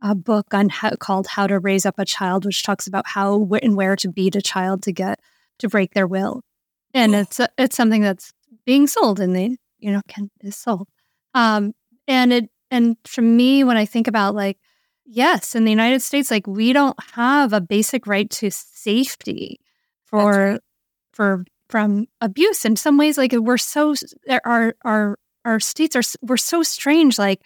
[0.00, 3.46] a book on how, called How to Raise Up a Child, which talks about how
[3.62, 5.20] and where to beat a child to get
[5.58, 6.42] to break their will
[6.94, 8.32] and it's it's something that's
[8.64, 10.88] being sold and they you know can is sold.
[11.34, 11.72] Um
[12.06, 14.58] and it and for me when i think about like
[15.04, 19.60] yes in the united states like we don't have a basic right to safety
[20.04, 20.60] for right.
[21.12, 22.66] for from abuse.
[22.66, 23.94] In some ways like we're so
[24.44, 27.18] our our our states are we're so strange.
[27.18, 27.40] Like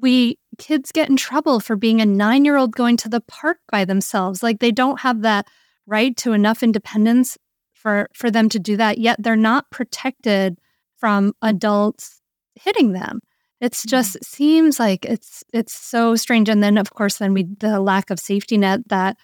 [0.00, 4.40] we kids get in trouble for being a 9-year-old going to the park by themselves.
[4.40, 5.48] Like they don't have that
[5.84, 7.36] right to enough independence
[7.76, 10.58] for for them to do that yet they're not protected
[10.96, 12.20] from adults
[12.54, 13.20] hitting them
[13.60, 13.90] it's mm-hmm.
[13.90, 18.10] just seems like it's it's so strange and then of course then we the lack
[18.10, 19.16] of safety net that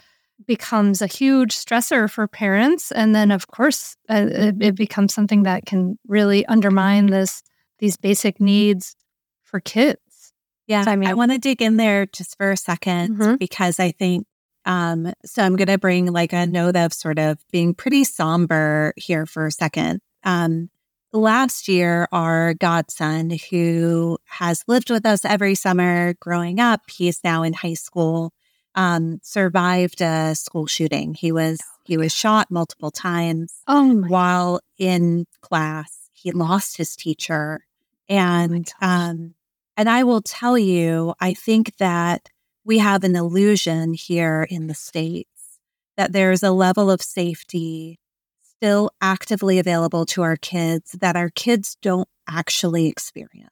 [0.46, 5.44] becomes a huge stressor for parents and then of course uh, it, it, becomes something
[5.44, 7.42] that can really undermine this
[7.78, 8.96] these basic needs
[9.42, 10.32] for kids
[10.66, 13.36] yeah so, i mean i want to dig in there just for a 2nd mm-hmm.
[13.36, 14.26] because i think
[14.64, 18.94] um, so I'm going to bring like a note of sort of being pretty somber
[18.96, 20.00] here for a second.
[20.24, 20.70] Um,
[21.12, 27.42] last year, our godson, who has lived with us every summer growing up, he's now
[27.42, 28.32] in high school,
[28.74, 31.14] um, survived a school shooting.
[31.14, 36.08] He was he was shot multiple times oh while in class.
[36.12, 37.64] He lost his teacher,
[38.08, 39.34] oh and oh um,
[39.76, 42.28] and I will tell you, I think that
[42.64, 45.58] we have an illusion here in the States
[45.96, 47.98] that there's a level of safety
[48.42, 53.50] still actively available to our kids that our kids don't actually experience.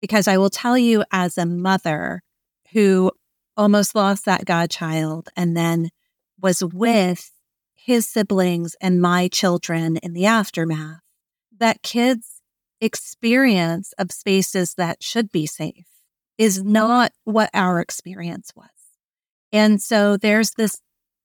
[0.00, 2.22] Because I will tell you, as a mother
[2.72, 3.10] who
[3.56, 5.88] almost lost that godchild and then
[6.40, 7.32] was with
[7.74, 11.00] his siblings and my children in the aftermath,
[11.58, 12.42] that kids'
[12.80, 15.95] experience of spaces that should be safe
[16.38, 18.68] is not what our experience was.
[19.52, 20.80] And so there's this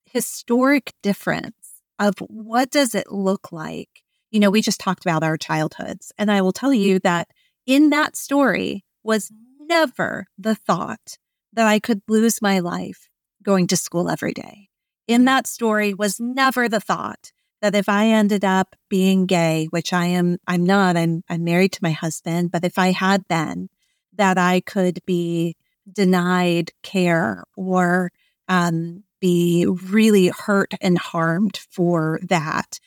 [0.06, 3.90] historic difference of what does it look like?
[4.32, 6.12] You know, we just talked about our childhoods.
[6.18, 7.28] And I will tell you that
[7.66, 11.18] in that story was never the thought
[11.54, 13.10] that I could lose my life
[13.44, 14.70] going to school every day.
[15.08, 17.32] In that story was never the thought
[17.62, 21.74] that if I ended up being gay, which I am, I'm not, I'm, I'm married
[21.74, 23.70] to my husband, but if I had been,
[24.14, 25.56] that I could be
[25.92, 28.12] denied care or
[28.48, 32.80] um, be really hurt and harmed for that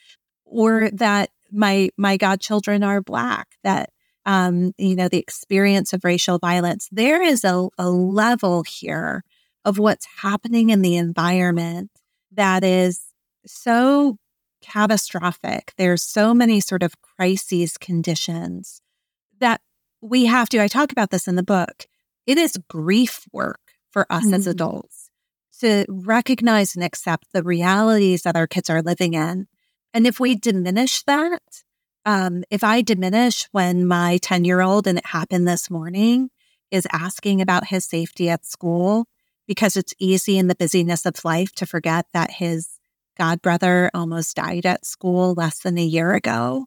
[0.45, 3.89] or that my my godchildren are black that
[4.25, 9.23] um, you know the experience of racial violence there is a, a level here
[9.63, 11.91] of what's happening in the environment
[12.31, 13.01] that is
[13.45, 14.17] so
[14.61, 15.73] catastrophic.
[15.77, 18.81] There's so many sort of crises conditions
[19.39, 19.61] that
[20.01, 21.85] we have to i talk about this in the book
[22.25, 24.35] it is grief work for us mm-hmm.
[24.35, 25.09] as adults
[25.59, 29.47] to recognize and accept the realities that our kids are living in
[29.95, 31.63] and if we diminish that,
[32.03, 36.31] um, if I diminish when my 10 year old, and it happened this morning,
[36.69, 39.07] is asking about his safety at school
[39.47, 42.77] because it's easy in the busyness of life to forget that his
[43.17, 46.65] godbrother almost died at school less than a year ago.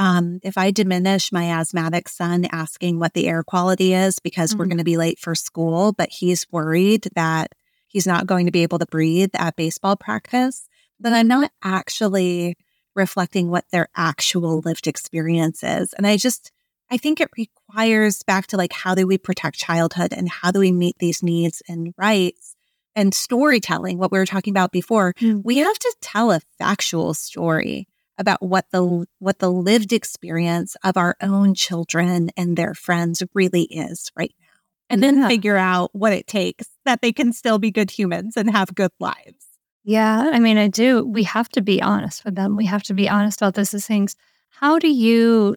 [0.00, 4.58] Um, if I diminish my asthmatic son asking what the air quality is because mm-hmm.
[4.58, 7.52] we're going to be late for school, but he's worried that
[7.86, 10.66] he's not going to be able to breathe at baseball practice,
[10.98, 12.56] then I'm not actually
[12.96, 15.92] reflecting what their actual lived experience is.
[15.92, 16.50] And I just,
[16.90, 20.60] I think it requires back to like, how do we protect childhood and how do
[20.60, 22.56] we meet these needs and rights
[22.96, 25.12] and storytelling, what we were talking about before.
[25.20, 25.42] Mm.
[25.44, 27.86] We have to tell a factual story
[28.20, 33.62] about what the what the lived experience of our own children and their friends really
[33.62, 34.46] is right now.
[34.90, 35.28] And then yeah.
[35.28, 38.92] figure out what it takes that they can still be good humans and have good
[39.00, 39.46] lives.
[39.82, 41.04] Yeah, I mean, I do.
[41.06, 42.56] We have to be honest with them.
[42.56, 44.14] We have to be honest about those things.
[44.50, 45.56] How do you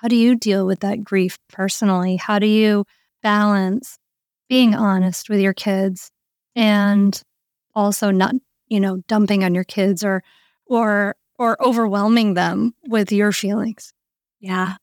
[0.00, 2.16] how do you deal with that grief personally?
[2.16, 2.86] How do you
[3.22, 3.98] balance
[4.48, 6.10] being honest with your kids
[6.56, 7.22] and
[7.74, 8.34] also not,
[8.68, 10.22] you know, dumping on your kids or
[10.64, 13.94] or or overwhelming them with your feelings?
[14.40, 14.76] Yeah.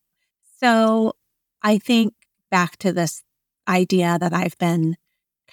[0.59, 1.13] So,
[1.61, 2.15] I think
[2.49, 3.23] back to this
[3.67, 4.97] idea that I've been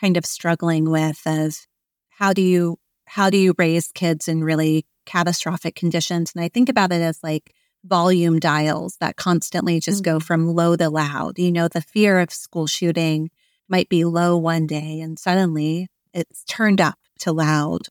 [0.00, 1.66] kind of struggling with of
[2.08, 6.32] how do you how do you raise kids in really catastrophic conditions?
[6.34, 7.52] And I think about it as like
[7.84, 10.14] volume dials that constantly just mm-hmm.
[10.14, 11.38] go from low to loud.
[11.38, 13.30] You know, the fear of school shooting
[13.68, 17.88] might be low one day and suddenly it's turned up to loud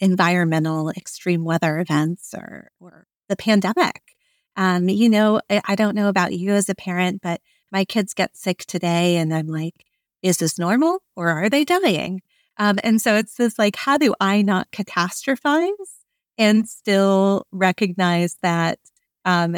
[0.00, 4.02] environmental extreme weather events or, or the pandemic.
[4.56, 7.40] Um, you know, I, don't know about you as a parent, but
[7.70, 9.74] my kids get sick today and I'm like,
[10.22, 12.20] is this normal or are they dying?
[12.58, 15.70] Um, and so it's this like, how do I not catastrophize
[16.36, 18.78] and still recognize that
[19.24, 19.56] um,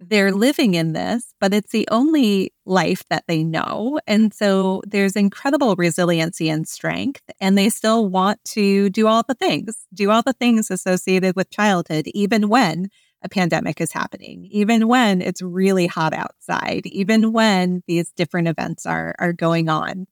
[0.00, 3.98] they're living in this, but it's the only life that they know.
[4.06, 9.34] And so there's incredible resiliency and strength, and they still want to do all the
[9.34, 12.88] things, do all the things associated with childhood, even when
[13.22, 18.84] a pandemic is happening, even when it's really hot outside, even when these different events
[18.84, 20.06] are, are going on.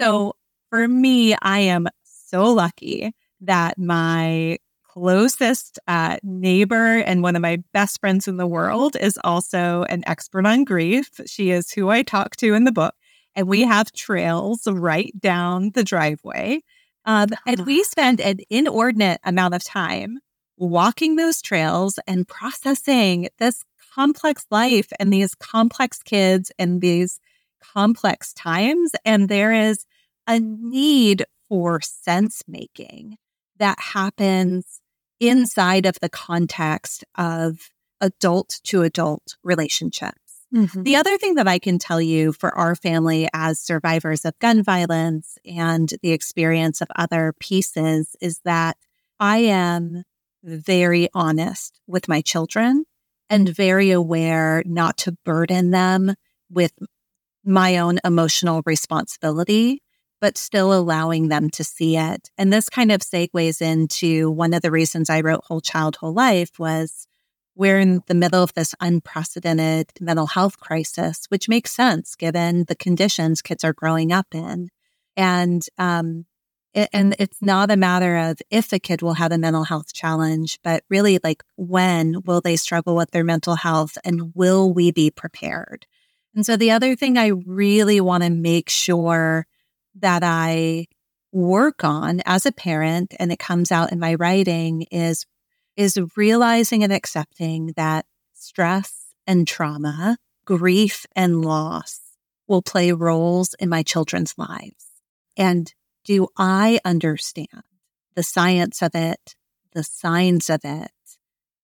[0.00, 0.34] So
[0.70, 4.58] for me, I am so lucky that my
[4.92, 10.02] closest uh, neighbor and one of my best friends in the world is also an
[10.06, 11.08] expert on grief.
[11.26, 12.94] She is who I talk to in the book.
[13.34, 16.60] And we have trails right down the driveway.
[17.06, 20.18] Um, and we spend an inordinate amount of time
[20.58, 23.64] walking those trails and processing this
[23.94, 27.18] complex life and these complex kids and these
[27.62, 28.92] complex times.
[29.06, 29.86] And there is
[30.26, 33.16] a need for sense making
[33.58, 34.81] that happens
[35.22, 37.70] inside of the context of
[38.00, 40.18] adult to adult relationships.
[40.52, 40.82] Mm-hmm.
[40.82, 44.62] The other thing that I can tell you for our family as survivors of gun
[44.62, 48.76] violence and the experience of other pieces is that
[49.20, 50.02] I am
[50.42, 52.84] very honest with my children
[53.30, 56.16] and very aware not to burden them
[56.50, 56.72] with
[57.44, 59.81] my own emotional responsibility
[60.22, 62.30] but still allowing them to see it.
[62.38, 66.14] And this kind of segues into one of the reasons I wrote Whole Child, Whole
[66.14, 67.08] Life was
[67.56, 72.76] we're in the middle of this unprecedented mental health crisis, which makes sense given the
[72.76, 74.68] conditions kids are growing up in.
[75.16, 76.24] And, um,
[76.72, 79.92] it, and it's not a matter of if a kid will have a mental health
[79.92, 84.92] challenge, but really like when will they struggle with their mental health and will we
[84.92, 85.84] be prepared?
[86.36, 89.48] And so the other thing I really want to make sure
[89.96, 90.86] that I
[91.32, 95.26] work on as a parent and it comes out in my writing is
[95.76, 102.00] is realizing and accepting that stress and trauma, grief and loss
[102.46, 104.90] will play roles in my children's lives.
[105.36, 105.72] And
[106.04, 107.62] do I understand
[108.14, 109.34] the science of it,
[109.72, 110.90] the signs of it?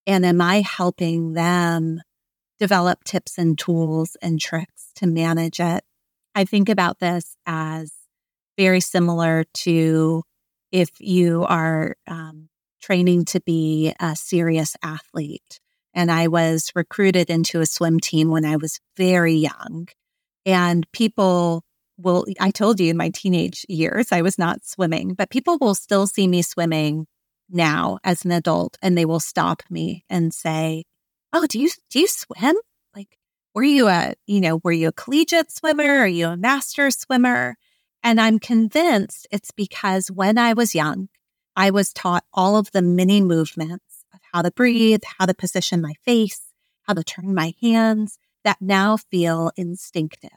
[0.06, 2.00] And am I helping them
[2.58, 5.84] develop tips and tools and tricks to manage it?
[6.34, 7.92] I think about this as
[8.58, 10.24] very similar to
[10.72, 12.48] if you are um,
[12.82, 15.60] training to be a serious athlete.
[15.94, 19.88] And I was recruited into a swim team when I was very young.
[20.44, 21.64] And people
[21.96, 25.74] will, I told you in my teenage years, I was not swimming, but people will
[25.74, 27.06] still see me swimming
[27.48, 30.84] now as an adult and they will stop me and say,
[31.32, 32.56] Oh, do you, do you swim?
[32.94, 33.18] Like,
[33.54, 35.84] were you a, you know, were you a collegiate swimmer?
[35.84, 37.56] Are you a master swimmer?
[38.02, 41.08] And I'm convinced it's because when I was young,
[41.56, 45.82] I was taught all of the mini movements of how to breathe, how to position
[45.82, 50.30] my face, how to turn my hands that now feel instinctive.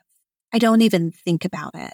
[0.51, 1.93] I don't even think about it.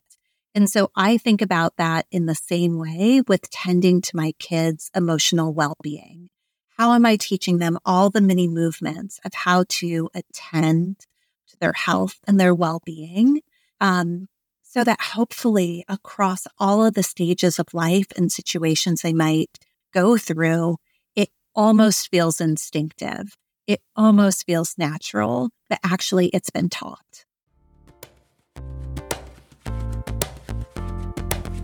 [0.56, 4.90] And so I think about that in the same way with tending to my kids'
[4.96, 6.30] emotional well being.
[6.78, 11.06] How am I teaching them all the mini movements of how to attend
[11.50, 13.42] to their health and their well being?
[13.80, 14.30] Um,
[14.70, 19.58] so that hopefully across all of the stages of life and situations they might
[19.94, 20.76] go through,
[21.16, 23.38] it almost feels instinctive.
[23.66, 27.26] It almost feels natural, but actually it's been taught.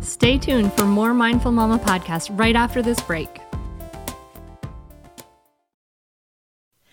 [0.02, 3.43] Stay tuned for more Mindful Mama podcast right after this break.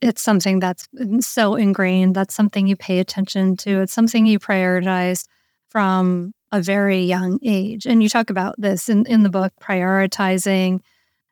[0.00, 0.88] it's something that's
[1.20, 2.14] so ingrained.
[2.14, 3.80] That's something you pay attention to.
[3.80, 5.24] It's something you prioritize
[5.68, 7.86] from a very young age.
[7.86, 10.80] And you talk about this in, in the book, prioritizing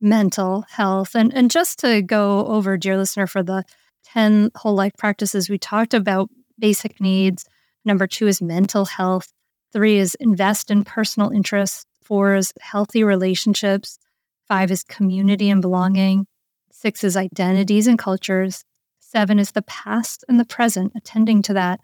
[0.01, 1.15] mental health.
[1.15, 3.63] And, and just to go over, dear listener, for the
[4.05, 7.45] 10 whole life practices, we talked about basic needs.
[7.85, 9.33] Number two is mental health.
[9.73, 11.85] Three is invest in personal interests.
[12.03, 13.99] Four is healthy relationships.
[14.49, 16.27] Five is community and belonging.
[16.83, 18.65] Six is identities and cultures.
[18.99, 21.79] Seven is the past and the present, attending to that.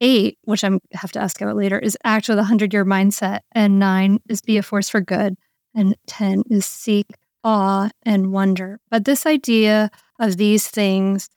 [0.00, 3.40] Eight, which I have to ask about later, is act with a hundred year mindset.
[3.52, 5.36] And nine is be a force for good.
[5.72, 7.06] And 10 is seek
[7.44, 8.80] awe and wonder.
[8.90, 9.88] But this idea
[10.18, 11.30] of these things,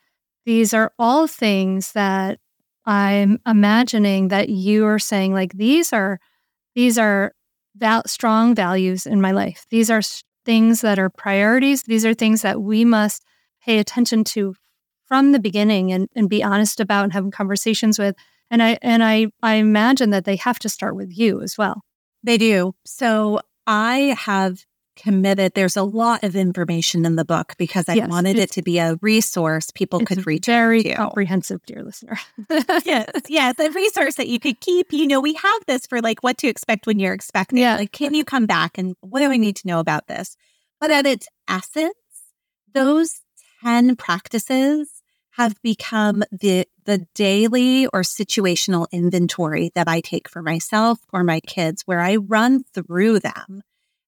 [0.48, 2.40] these are all things that
[2.84, 6.20] I'm imagining that you are saying, like, these are,
[6.74, 7.36] these are
[7.76, 9.68] val- strong values in my life.
[9.70, 10.02] These are
[10.46, 11.84] things that are priorities.
[11.84, 13.24] These are things that we must
[13.64, 14.56] pay attention to
[15.06, 18.16] from the beginning and, and be honest about and having conversations with.
[18.50, 21.82] And I and I I imagine that they have to start with you as well.
[22.24, 22.74] They do.
[22.86, 24.66] So I have
[24.96, 25.54] committed.
[25.54, 28.80] There's a lot of information in the book because I yes, wanted it to be
[28.80, 30.46] a resource people could reach.
[30.46, 30.96] Very to.
[30.96, 32.18] comprehensive, dear listener.
[32.86, 34.92] yes, yes, a resource that you could keep.
[34.92, 37.60] You know, we have this for like what to expect when you're expecting.
[37.60, 37.78] Yeah.
[37.78, 39.42] Like, can you come back and what do I mm-hmm.
[39.42, 40.36] need to know about this?
[40.80, 41.94] But at its essence,
[42.74, 43.22] those
[43.64, 51.00] 10 practices have become the the daily or situational inventory that I take for myself
[51.14, 53.64] or my kids where I run through them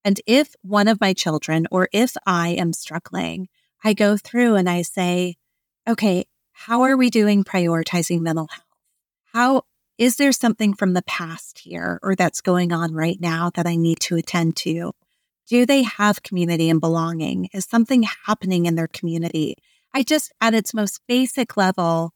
[0.05, 3.49] And if one of my children or if I am struggling,
[3.83, 5.35] I go through and I say,
[5.87, 8.61] okay, how are we doing prioritizing mental health?
[9.33, 9.63] How
[9.97, 13.77] is there something from the past here or that's going on right now that I
[13.77, 14.93] need to attend to?
[15.47, 17.49] Do they have community and belonging?
[17.51, 19.55] Is something happening in their community?
[19.91, 22.13] I just, at its most basic level,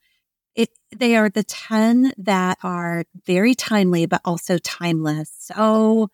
[0.54, 5.32] it, they are the 10 that are very timely, but also timeless.
[5.38, 6.08] So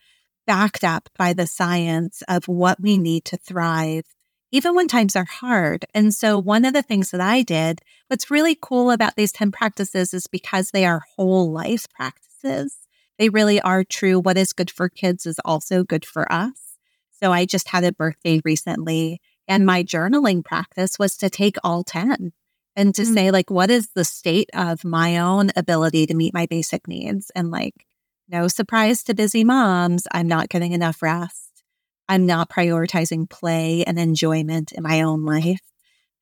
[0.46, 4.04] backed up by the science of what we need to thrive,
[4.52, 5.84] even when times are hard.
[5.94, 9.52] And so one of the things that I did, what's really cool about these 10
[9.52, 12.78] practices is because they are whole life practices.
[13.18, 14.20] They really are true.
[14.20, 16.76] What is good for kids is also good for us.
[17.20, 21.82] So I just had a birthday recently and my journaling practice was to take all
[21.82, 22.32] 10
[22.74, 23.14] and to mm-hmm.
[23.14, 27.30] say like what is the state of my own ability to meet my basic needs
[27.34, 27.85] and like
[28.28, 31.62] no surprise to busy moms i'm not getting enough rest
[32.08, 35.60] i'm not prioritizing play and enjoyment in my own life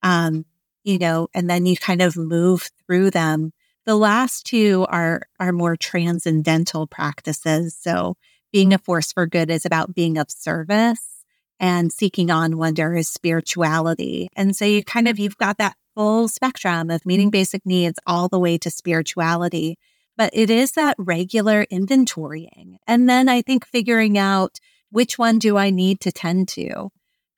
[0.02, 0.44] um
[0.82, 3.52] you know and then you kind of move through them
[3.86, 8.16] the last two are are more transcendental practices so
[8.54, 11.14] being a force for good is about being of service
[11.58, 14.28] and seeking on wonder is spirituality.
[14.36, 18.28] And so you kind of, you've got that full spectrum of meeting basic needs all
[18.28, 19.76] the way to spirituality.
[20.16, 22.76] But it is that regular inventorying.
[22.86, 24.58] And then I think figuring out
[24.90, 26.90] which one do I need to tend to.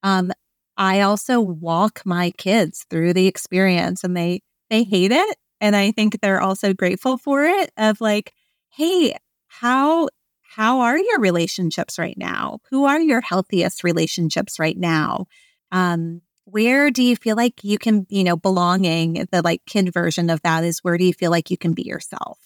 [0.02, 0.32] Um,
[0.76, 5.36] I also walk my kids through the experience and they, they hate it.
[5.60, 8.34] And I think they're also grateful for it of like,
[8.68, 9.16] hey,
[9.46, 10.08] how
[10.56, 12.60] how are your relationships right now?
[12.70, 15.26] Who are your healthiest relationships right now?
[15.70, 20.30] Um, where do you feel like you can, you know, belonging, the like kid version
[20.30, 22.38] of that is where do you feel like you can be yourself?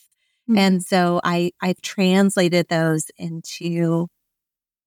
[0.50, 0.58] Mm-hmm.
[0.58, 4.08] And so I I've translated those into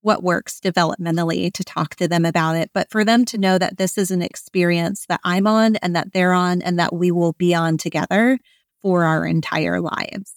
[0.01, 3.77] what works developmentally to talk to them about it, but for them to know that
[3.77, 7.31] this is an experience that I'm on and that they're on and that we will
[7.33, 8.37] be on together
[8.81, 10.33] for our entire lives.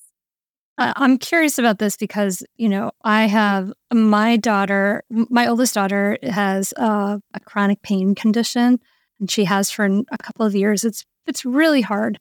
[0.79, 6.73] I'm curious about this because, you know, I have my daughter, my oldest daughter has
[6.77, 8.79] a chronic pain condition
[9.19, 10.85] and she has for a couple of years.
[10.85, 12.21] It's, it's really hard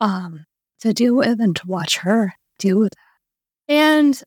[0.00, 0.46] um,
[0.80, 3.72] to deal with and to watch her deal with that.
[3.74, 4.22] And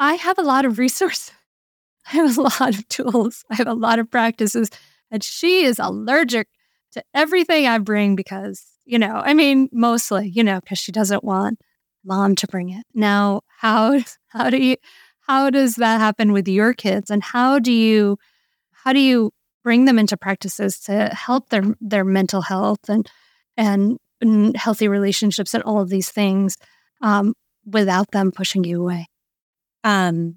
[0.00, 1.32] I have a lot of resources.
[2.06, 3.44] I have a lot of tools.
[3.50, 4.70] I have a lot of practices.
[5.10, 6.48] And she is allergic
[6.92, 11.24] to everything I bring because, you know, I mean, mostly, you know, because she doesn't
[11.24, 11.60] want
[12.04, 12.84] mom to bring it.
[12.94, 14.76] Now, how how do you
[15.20, 18.18] how does that happen with your kids and how do you
[18.72, 19.32] how do you
[19.62, 23.10] bring them into practices to help their their mental health and
[23.56, 26.58] and, and healthy relationships and all of these things
[27.00, 27.34] um,
[27.66, 29.08] without them pushing you away?
[29.82, 30.36] Um,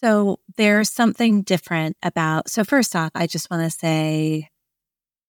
[0.00, 2.48] so there's something different about.
[2.50, 4.50] So first off, I just want to say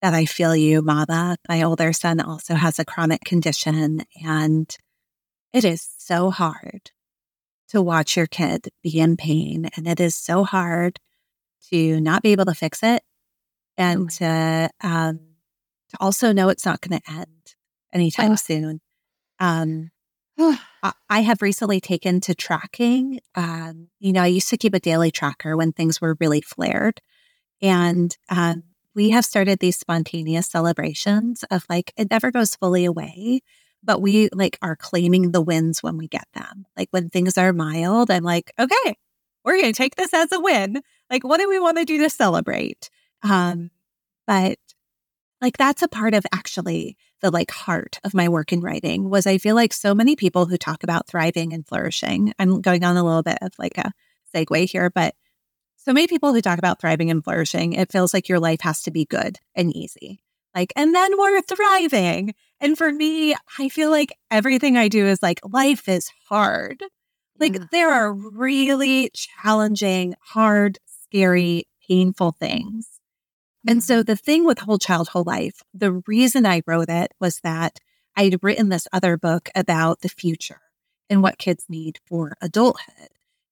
[0.02, 1.38] that I feel you, Mama.
[1.48, 4.76] My older son also has a chronic condition, and
[5.54, 6.92] it is so hard
[7.70, 9.70] to watch your kid be in pain.
[9.76, 11.00] And it is so hard
[11.72, 13.02] to not be able to fix it
[13.78, 15.20] and to, um,
[15.90, 17.56] to also know it's not going to end
[17.94, 18.36] anytime oh.
[18.36, 18.82] soon.
[19.40, 19.92] Um,
[21.10, 23.20] I have recently taken to tracking.
[23.36, 27.02] Um, you know, I used to keep a daily tracker when things were really flared.
[27.62, 28.64] And um,
[28.94, 33.42] we have started these spontaneous celebrations of like, it never goes fully away,
[33.84, 36.66] but we like are claiming the wins when we get them.
[36.76, 38.98] Like when things are mild, I'm like, okay,
[39.44, 40.82] we're going to take this as a win.
[41.10, 42.90] Like, what do we want to do to celebrate?
[43.22, 43.70] Um,
[44.28, 44.58] but
[45.42, 49.28] like that's a part of actually the like heart of my work in writing was
[49.28, 52.34] I feel like so many people who talk about thriving and flourishing.
[52.40, 53.92] I'm going on a little bit of like a
[54.34, 55.16] segue here, but
[55.78, 58.82] so many people who talk about thriving and flourishing, it feels like your life has
[58.84, 60.20] to be good and easy.
[60.56, 62.34] Like, and then we're thriving.
[62.60, 66.82] And for me, I feel like everything I do is like, life is hard.
[67.38, 67.66] Like, yeah.
[67.72, 72.95] there are really challenging, hard, scary, painful things.
[73.68, 77.40] And so the thing with Whole Child, Whole Life, the reason I wrote it was
[77.44, 77.80] that
[78.16, 80.62] I had written this other book about the future
[81.10, 83.10] and what kids need for adulthood.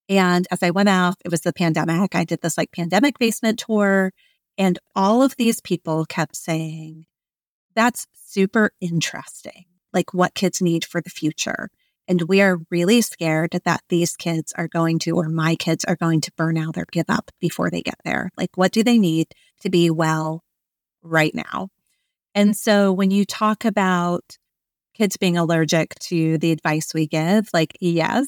[0.10, 2.16] And as I went out, it was the pandemic.
[2.16, 4.12] I did this like pandemic basement tour.
[4.58, 7.06] And all of these people kept saying,
[7.76, 11.70] that's super interesting, like what kids need for the future.
[12.08, 15.96] And we are really scared that these kids are going to, or my kids are
[15.96, 18.30] going to burn out or give up before they get there.
[18.38, 19.28] Like, what do they need
[19.62, 20.44] to be well
[21.02, 21.70] right now?
[22.36, 24.38] And so when you talk about
[24.96, 28.28] kids being allergic to the advice we give, like, yes,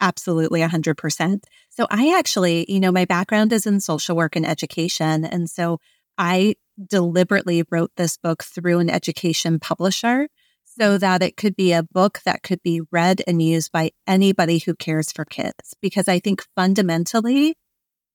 [0.00, 1.44] Absolutely, 100%.
[1.70, 5.24] So I actually, you know, my background is in social work and education.
[5.24, 5.78] And so
[6.18, 6.56] I
[6.90, 10.28] deliberately wrote this book through an education publisher
[10.64, 14.58] so that it could be a book that could be read and used by anybody
[14.58, 15.74] who cares for kids.
[15.80, 17.56] Because I think fundamentally,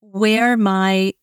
[0.01, 1.14] where my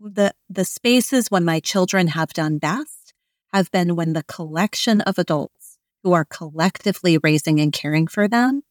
[0.00, 3.14] the the spaces when my children have done best
[3.52, 8.62] have been when the collection of adults who are collectively raising and caring for them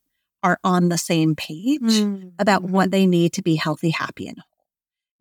[0.44, 2.30] are on the same page mm-hmm.
[2.38, 4.68] about what they need to be healthy, happy, and whole.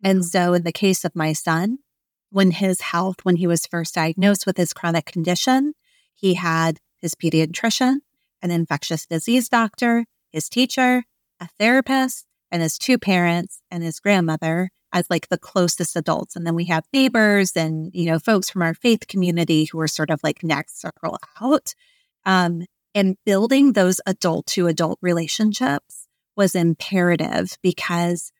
[0.03, 1.79] And so, in the case of my son,
[2.29, 5.73] when his health, when he was first diagnosed with his chronic condition,
[6.13, 7.97] he had his pediatrician,
[8.41, 11.05] an infectious disease doctor, his teacher,
[11.39, 16.35] a therapist, and his two parents and his grandmother as like the closest adults.
[16.37, 19.89] And then we have neighbors and, you know, folks from our faith community who are
[19.89, 21.75] sort of like next circle out.
[22.25, 22.65] Um,
[22.95, 28.31] and building those adult to adult relationships was imperative because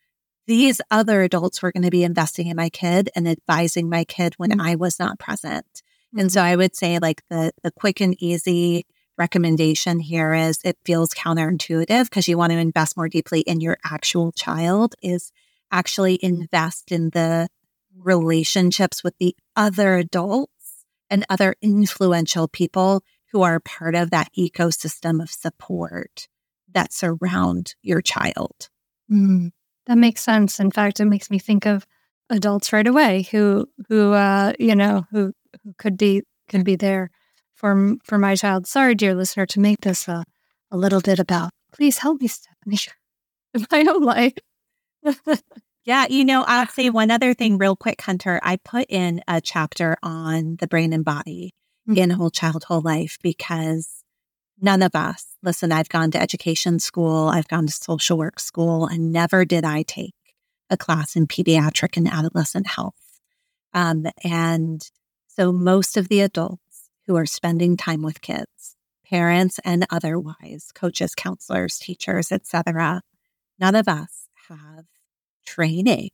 [0.47, 4.35] these other adults were going to be investing in my kid and advising my kid
[4.37, 4.61] when mm-hmm.
[4.61, 5.65] I was not present.
[5.65, 6.19] Mm-hmm.
[6.21, 8.85] And so I would say like the the quick and easy
[9.17, 13.77] recommendation here is it feels counterintuitive because you want to invest more deeply in your
[13.83, 15.33] actual child is
[15.71, 17.47] actually invest in the
[17.95, 25.21] relationships with the other adults and other influential people who are part of that ecosystem
[25.21, 26.27] of support
[26.73, 28.69] that surround your child.
[29.11, 29.51] Mm,
[29.87, 30.59] that makes sense.
[30.59, 31.85] In fact, it makes me think of
[32.29, 37.09] adults right away who who uh, you know who who could be could be there
[37.53, 38.67] for for my child.
[38.67, 40.25] Sorry, dear listener, to make this a,
[40.71, 41.51] a little bit about.
[41.73, 42.77] Please help me, Stephanie,
[43.53, 44.33] in my own life.
[45.85, 48.39] Yeah, you know, I'll say one other thing real quick, Hunter.
[48.43, 51.53] I put in a chapter on the brain and body
[51.87, 51.97] mm-hmm.
[51.97, 54.03] in whole child, whole life because
[54.59, 58.87] none of us, listen, I've gone to education school, I've gone to social work school,
[58.87, 60.13] and never did I take
[60.69, 62.95] a class in pediatric and adolescent health.
[63.73, 64.89] Um, and
[65.27, 68.75] so most of the adults who are spending time with kids,
[69.07, 73.01] parents and otherwise, coaches, counselors, teachers, etc.,
[73.59, 74.85] none of us have
[75.45, 76.09] training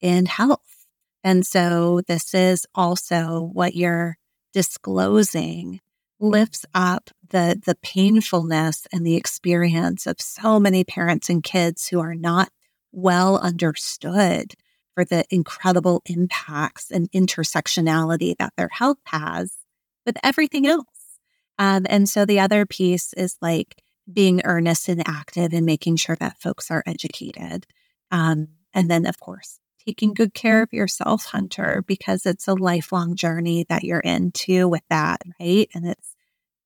[0.00, 0.86] in health.
[1.24, 4.16] And so this is also what you're
[4.52, 5.80] disclosing
[6.20, 12.00] lifts up the the painfulness and the experience of so many parents and kids who
[12.00, 12.50] are not
[12.92, 14.54] well understood
[14.94, 19.58] for the incredible impacts and intersectionality that their health has
[20.04, 21.18] with everything else.
[21.58, 26.16] Um, and so the other piece is like being earnest and active and making sure
[26.16, 27.66] that folks are educated.
[28.10, 33.16] Um, and then, of course, taking good care of yourself, Hunter, because it's a lifelong
[33.16, 35.68] journey that you're into with that, right?
[35.74, 36.14] And it's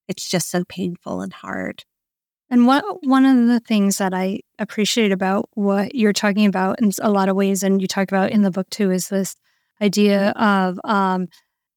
[0.08, 1.84] it's just so painful and hard.
[2.50, 6.92] And what one of the things that I appreciate about what you're talking about in
[7.00, 9.36] a lot of ways, and you talk about in the book too, is this
[9.80, 11.28] idea of um,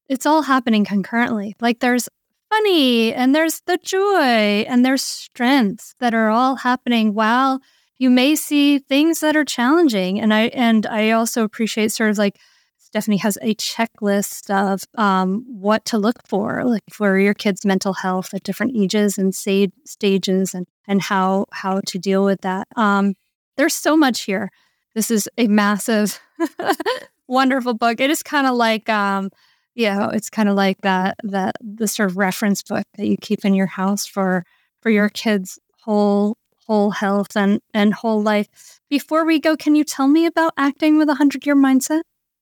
[0.09, 1.55] it's all happening concurrently.
[1.61, 2.09] Like there's
[2.49, 7.61] funny and there's the joy and there's strengths that are all happening while
[7.97, 10.19] you may see things that are challenging.
[10.19, 12.37] And I and I also appreciate sort of like
[12.77, 17.93] Stephanie has a checklist of um, what to look for, like for your kid's mental
[17.93, 22.67] health at different ages and stage, stages, and and how how to deal with that.
[22.75, 23.15] Um,
[23.57, 24.49] there's so much here.
[24.93, 26.19] This is a massive,
[27.27, 27.99] wonderful book.
[27.99, 29.29] It is kind of like, um,
[29.73, 33.17] you know, it's kind of like that that the sort of reference book that you
[33.17, 34.45] keep in your house for
[34.81, 38.79] for your kids' whole whole health and, and whole life.
[38.89, 42.01] Before we go, can you tell me about acting with a hundred year mindset?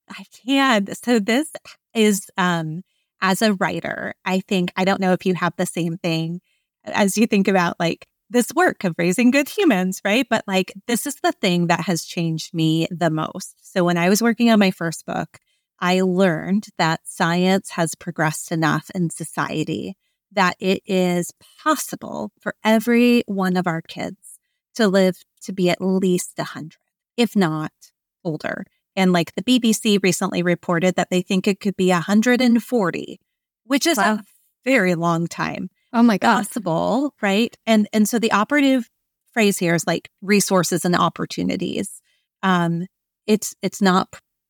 [0.09, 0.93] I can.
[0.95, 1.51] So this
[1.93, 2.83] is um
[3.21, 6.41] as a writer, I think I don't know if you have the same thing
[6.85, 10.25] as you think about like this work of raising good humans, right?
[10.29, 13.55] But like this is the thing that has changed me the most.
[13.71, 15.37] So when I was working on my first book,
[15.79, 19.95] I learned that science has progressed enough in society
[20.35, 21.31] that it is
[21.61, 24.39] possible for every one of our kids
[24.75, 26.75] to live to be at least 100,
[27.17, 27.71] if not
[28.23, 28.65] older.
[28.95, 33.19] And like the BBC recently reported that they think it could be 140,
[33.65, 34.15] which is wow.
[34.15, 34.23] a
[34.63, 35.69] very long time.
[35.91, 36.47] Oh my god.
[36.47, 37.55] Possible, right?
[37.65, 38.89] And and so the operative
[39.31, 42.01] phrase here is like resources and opportunities.
[42.41, 42.87] Um
[43.27, 44.09] it's it's not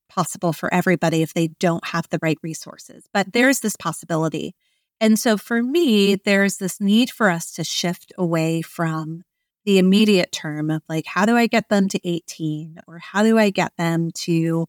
[0.09, 4.53] possible for everybody if they don't have the right resources, but there's this possibility.
[5.03, 9.23] And so for me, there's this need for us to shift away from
[9.65, 13.37] the immediate term of like, how do I get them to 18 or how do
[13.37, 14.65] I get them to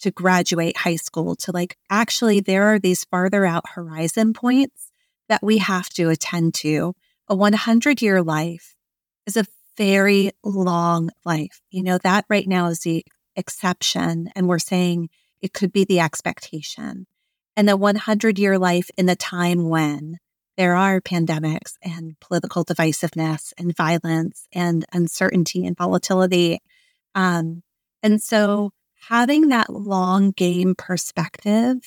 [0.00, 4.90] to graduate high school to like actually there are these farther out horizon points
[5.28, 6.96] that we have to attend to.
[7.28, 8.74] A 100 year life
[9.24, 11.62] is a very long life.
[11.70, 13.06] You know, that right now is the
[13.36, 14.30] exception.
[14.34, 15.10] And we're saying
[15.40, 17.06] it could be the expectation.
[17.56, 20.18] And the 100 year life in the time when
[20.56, 26.60] there are pandemics and political divisiveness and violence and uncertainty and volatility.
[27.14, 27.62] Um,
[28.02, 28.72] and so
[29.08, 31.78] having that long game perspective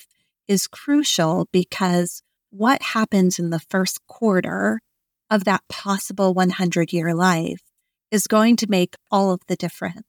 [0.47, 4.81] is crucial because what happens in the first quarter
[5.29, 7.61] of that possible 100 year life
[8.11, 10.08] is going to make all of the difference.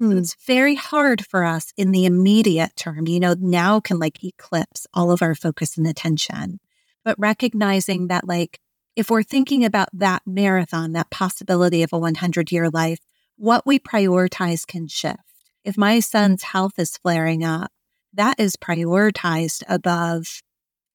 [0.00, 0.18] Mm.
[0.18, 4.86] It's very hard for us in the immediate term, you know, now can like eclipse
[4.92, 6.60] all of our focus and attention
[7.06, 8.58] but recognizing that, like,
[8.96, 12.98] if we're thinking about that marathon, that possibility of a 100 year life,
[13.36, 15.20] what we prioritize can shift.
[15.64, 17.70] If my son's health is flaring up,
[18.12, 20.42] that is prioritized above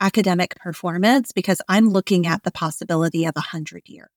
[0.01, 4.09] academic performance because I'm looking at the possibility of 100 years.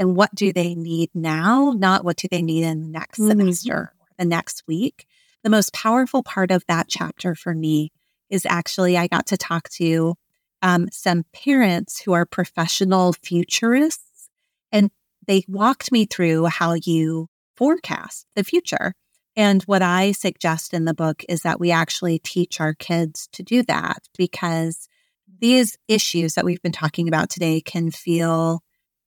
[0.00, 1.72] And what do they need now?
[1.76, 3.30] Not what do they need in the next mm-hmm.
[3.30, 5.06] semester the next week.
[5.42, 7.90] The most powerful part of that chapter for me
[8.30, 10.14] is actually I got to talk to
[10.62, 14.28] um, some parents who are professional futurists,
[14.70, 14.90] and
[15.26, 18.94] they walked me through how you forecast the future.
[19.34, 23.42] And what I suggest in the book is that we actually teach our kids to
[23.42, 24.88] do that because
[25.40, 28.62] these issues that we've been talking about today can feel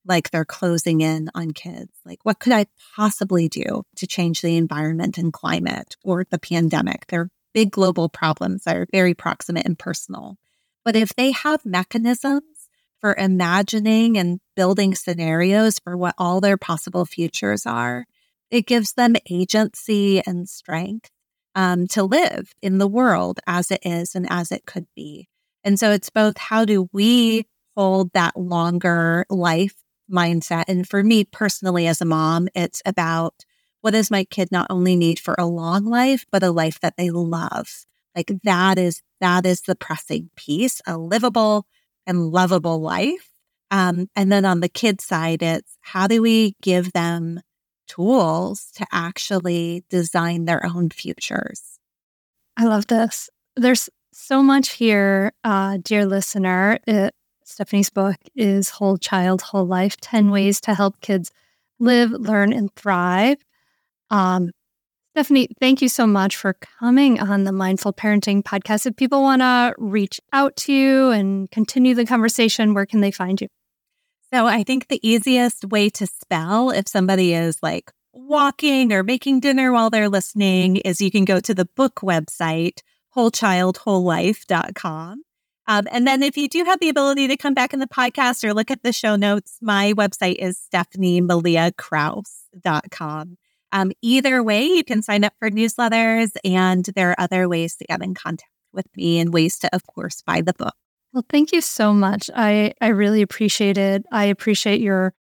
[0.05, 1.91] like they're closing in on kids.
[2.05, 7.07] Like, what could I possibly do to change the environment and climate or the pandemic?
[7.07, 10.37] They're big global problems that are very proximate and personal.
[10.83, 12.69] But if they have mechanisms
[13.01, 18.05] for imagining and building scenarios for what all their possible futures are,
[18.51, 21.09] it gives them agency and strength
[21.55, 25.27] um, to live in the world as it is and as it could be.
[25.63, 27.45] And so it's both how do we
[27.75, 29.75] hold that longer life
[30.11, 30.65] mindset?
[30.67, 33.45] And for me personally, as a mom, it's about
[33.81, 36.97] what does my kid not only need for a long life, but a life that
[36.97, 37.85] they love?
[38.15, 41.67] Like that is that is the pressing piece, a livable
[42.07, 43.29] and lovable life.
[43.71, 47.41] Um, and then on the kid side, it's how do we give them
[47.87, 51.79] tools to actually design their own futures?
[52.57, 53.29] I love this.
[53.55, 56.79] There's so much here, uh, dear listener.
[56.87, 57.13] It,
[57.45, 61.29] Stephanie's book is Whole Child, Whole Life 10 Ways to Help Kids
[61.79, 63.37] Live, Learn, and Thrive.
[64.09, 64.49] Um,
[65.11, 68.87] Stephanie, thank you so much for coming on the Mindful Parenting podcast.
[68.87, 73.11] If people want to reach out to you and continue the conversation, where can they
[73.11, 73.47] find you?
[74.33, 79.41] So, I think the easiest way to spell if somebody is like walking or making
[79.41, 82.79] dinner while they're listening is you can go to the book website,
[83.15, 85.21] wholechildwholelife.com.
[85.67, 88.43] Um, and then if you do have the ability to come back in the podcast
[88.43, 93.37] or look at the show notes, my website is stephaniemaliakrauss.com.
[93.71, 97.85] Um, either way, you can sign up for newsletters, and there are other ways to
[97.85, 100.75] get in contact with me and ways to, of course, buy the book.
[101.13, 102.29] Well, thank you so much.
[102.35, 104.05] I, I really appreciate it.
[104.11, 105.13] I appreciate your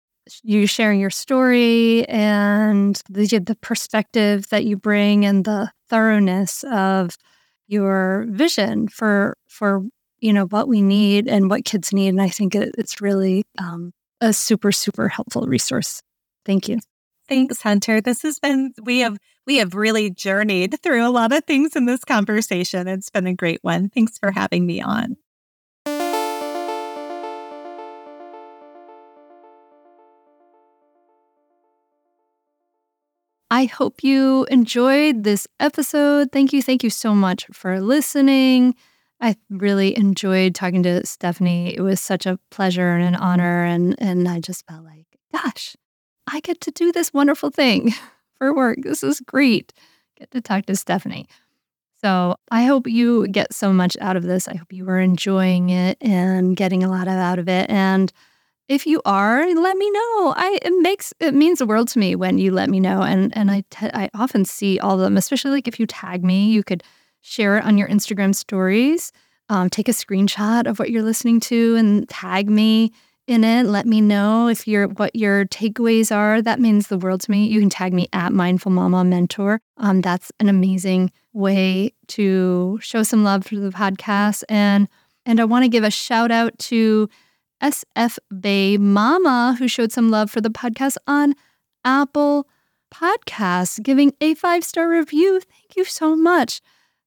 [0.42, 7.16] you sharing your story and the the perspective that you bring and the thoroughness of
[7.66, 9.84] your vision for for
[10.24, 12.08] you know what we need and what kids need.
[12.08, 16.00] And I think it, it's really um, a super super helpful resource.
[16.46, 16.78] Thank you.
[17.28, 18.00] Thanks, Hunter.
[18.00, 21.84] This has been we have we have really journeyed through a lot of things in
[21.84, 22.88] this conversation.
[22.88, 23.90] It's been a great one.
[23.90, 25.16] Thanks for having me on.
[33.50, 36.32] I hope you enjoyed this episode.
[36.32, 36.62] Thank you.
[36.62, 38.74] Thank you so much for listening.
[39.24, 41.74] I really enjoyed talking to Stephanie.
[41.74, 43.64] It was such a pleasure and an honor.
[43.64, 45.74] And, and I just felt like, gosh,
[46.30, 47.94] I get to do this wonderful thing
[48.38, 48.80] for work.
[48.82, 49.72] This is great.
[50.18, 51.26] Get to talk to Stephanie.
[52.02, 54.46] So I hope you get so much out of this.
[54.46, 57.70] I hope you are enjoying it and getting a lot out of it.
[57.70, 58.12] And
[58.68, 60.34] if you are, let me know.
[60.36, 63.00] I it makes it means the world to me when you let me know.
[63.02, 66.50] And and I I often see all of them, especially like if you tag me,
[66.50, 66.82] you could
[67.24, 69.10] share it on your Instagram stories.
[69.48, 72.92] Um, take a screenshot of what you're listening to and tag me
[73.26, 73.64] in it.
[73.64, 76.42] Let me know if your what your takeaways are.
[76.42, 77.46] That means the world to me.
[77.46, 79.60] You can tag me at Mindful Mama Mentor.
[79.78, 84.44] Um, that's an amazing way to show some love for the podcast.
[84.50, 84.86] And
[85.24, 87.08] and I want to give a shout out to
[87.62, 91.34] SF Bay Mama who showed some love for the podcast on
[91.86, 92.46] Apple
[92.92, 95.40] Podcasts, giving a five star review.
[95.40, 96.60] Thank you so much.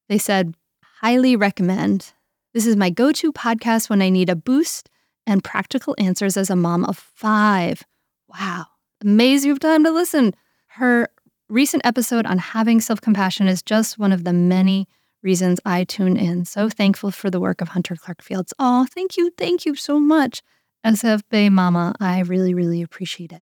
[0.10, 0.56] They said,
[1.02, 2.14] highly recommend.
[2.54, 4.90] This is my go to podcast when I need a boost
[5.26, 7.84] and practical answers as a mom of five.
[8.28, 8.66] Wow,
[9.02, 10.34] amazed you have time to listen.
[10.68, 11.10] Her
[11.50, 14.88] recent episode on having self compassion is just one of the many
[15.24, 16.46] reasons I tune in.
[16.46, 18.54] So thankful for the work of Hunter Clarke Fields.
[18.60, 19.32] Oh, thank you.
[19.38, 20.42] Thank you so much.
[20.86, 23.42] SFB Mama, I really, really appreciate it.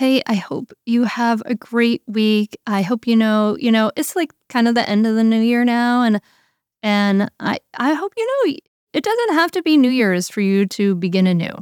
[0.00, 2.58] Hey, I hope you have a great week.
[2.66, 5.42] I hope you know, you know, it's like kind of the end of the new
[5.42, 6.22] year now and
[6.82, 8.54] and I I hope you know
[8.94, 11.52] it doesn't have to be New Year's for you to begin anew.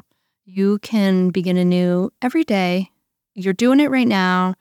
[0.44, 2.92] You can begin anew every day.
[3.34, 4.54] You're doing it right now.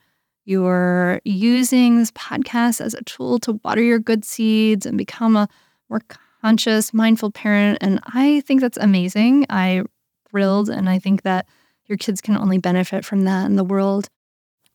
[0.44, 5.48] You're using this podcast as a tool to water your good seeds and become a
[5.88, 6.02] more
[6.42, 7.78] conscious, mindful parent.
[7.80, 9.46] And I think that's amazing.
[9.48, 9.84] I
[10.28, 11.46] thrilled and I think that
[11.88, 14.08] your kids can only benefit from that in the world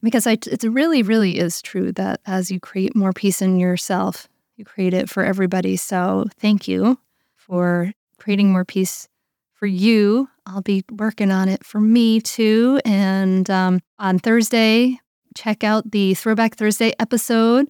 [0.02, 4.66] because it really, really is true that as you create more peace in yourself, you
[4.66, 5.78] create it for everybody.
[5.78, 7.00] So thank you
[7.36, 9.08] for creating more peace
[9.54, 10.28] for you.
[10.46, 12.82] I'll be working on it for me too.
[12.84, 15.00] And um, on Thursday,
[15.36, 17.70] check out the Throwback Thursday episode.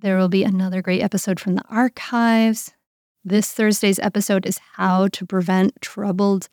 [0.00, 2.72] There will be another great episode from the archives.
[3.24, 6.48] This Thursday's episode is How to Prevent Troubled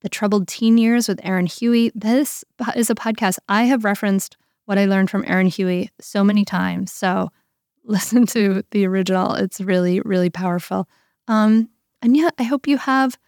[0.00, 1.92] the Troubled Teen Years with Aaron Huey.
[1.94, 2.44] This
[2.74, 6.92] is a podcast I have referenced what I learned from Aaron Huey so many times.
[6.92, 7.30] So
[7.84, 9.34] listen to the original.
[9.34, 10.88] It's really, really powerful.
[11.28, 11.68] Um,
[12.02, 13.18] and yeah, I hope you have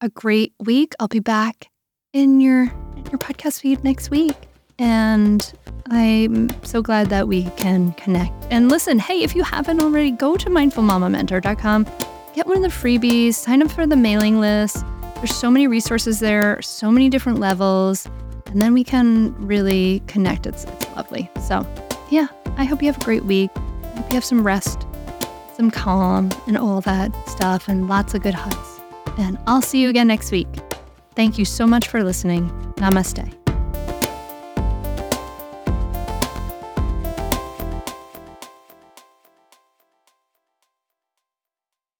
[0.00, 0.94] a great week.
[1.00, 1.68] I'll be back
[2.12, 2.64] in your
[2.96, 4.36] in your podcast feed next week.
[4.78, 5.52] And
[5.90, 8.32] I'm so glad that we can connect.
[8.50, 11.86] And listen, hey, if you haven't already, go to mindfulmamamentor.com,
[12.34, 14.84] get one of the freebies, sign up for the mailing list.
[15.20, 18.06] There's so many resources there, so many different levels,
[18.46, 20.46] and then we can really connect.
[20.46, 21.30] It's, it's lovely.
[21.46, 21.66] So,
[22.10, 23.50] yeah, I hope you have a great week.
[23.54, 24.86] I hope you have some rest,
[25.54, 28.80] some calm, and all that stuff, and lots of good hugs.
[29.18, 30.48] And I'll see you again next week.
[31.14, 32.48] Thank you so much for listening.
[32.76, 33.39] Namaste.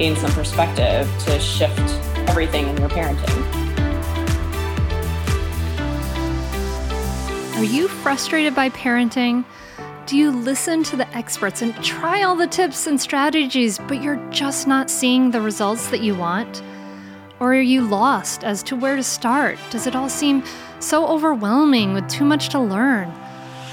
[0.00, 1.78] gain some perspective to shift
[2.26, 3.44] everything in your parenting.
[7.56, 9.44] Are you frustrated by parenting?
[10.06, 14.16] Do you listen to the experts and try all the tips and strategies, but you're
[14.30, 16.62] just not seeing the results that you want?
[17.38, 19.58] Or are you lost as to where to start?
[19.68, 20.42] Does it all seem
[20.78, 23.10] so overwhelming with too much to learn?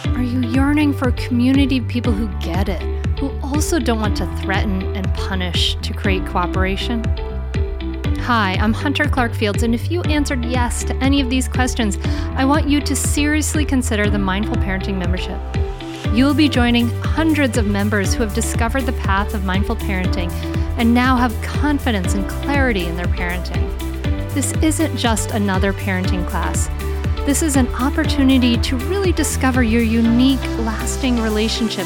[0.08, 4.16] Are you yearning for a community of people who get it, who also don't want
[4.18, 7.04] to threaten and punish to create cooperation?
[8.20, 11.98] Hi, I'm Hunter Clarke Fields, and if you answered yes to any of these questions,
[12.36, 15.40] I want you to seriously consider the Mindful Parenting membership.
[16.14, 20.32] You'll be joining hundreds of members who have discovered the path of mindful parenting
[20.78, 23.68] and now have confidence and clarity in their parenting.
[24.34, 26.68] This isn't just another parenting class.
[27.26, 31.86] This is an opportunity to really discover your unique, lasting relationship,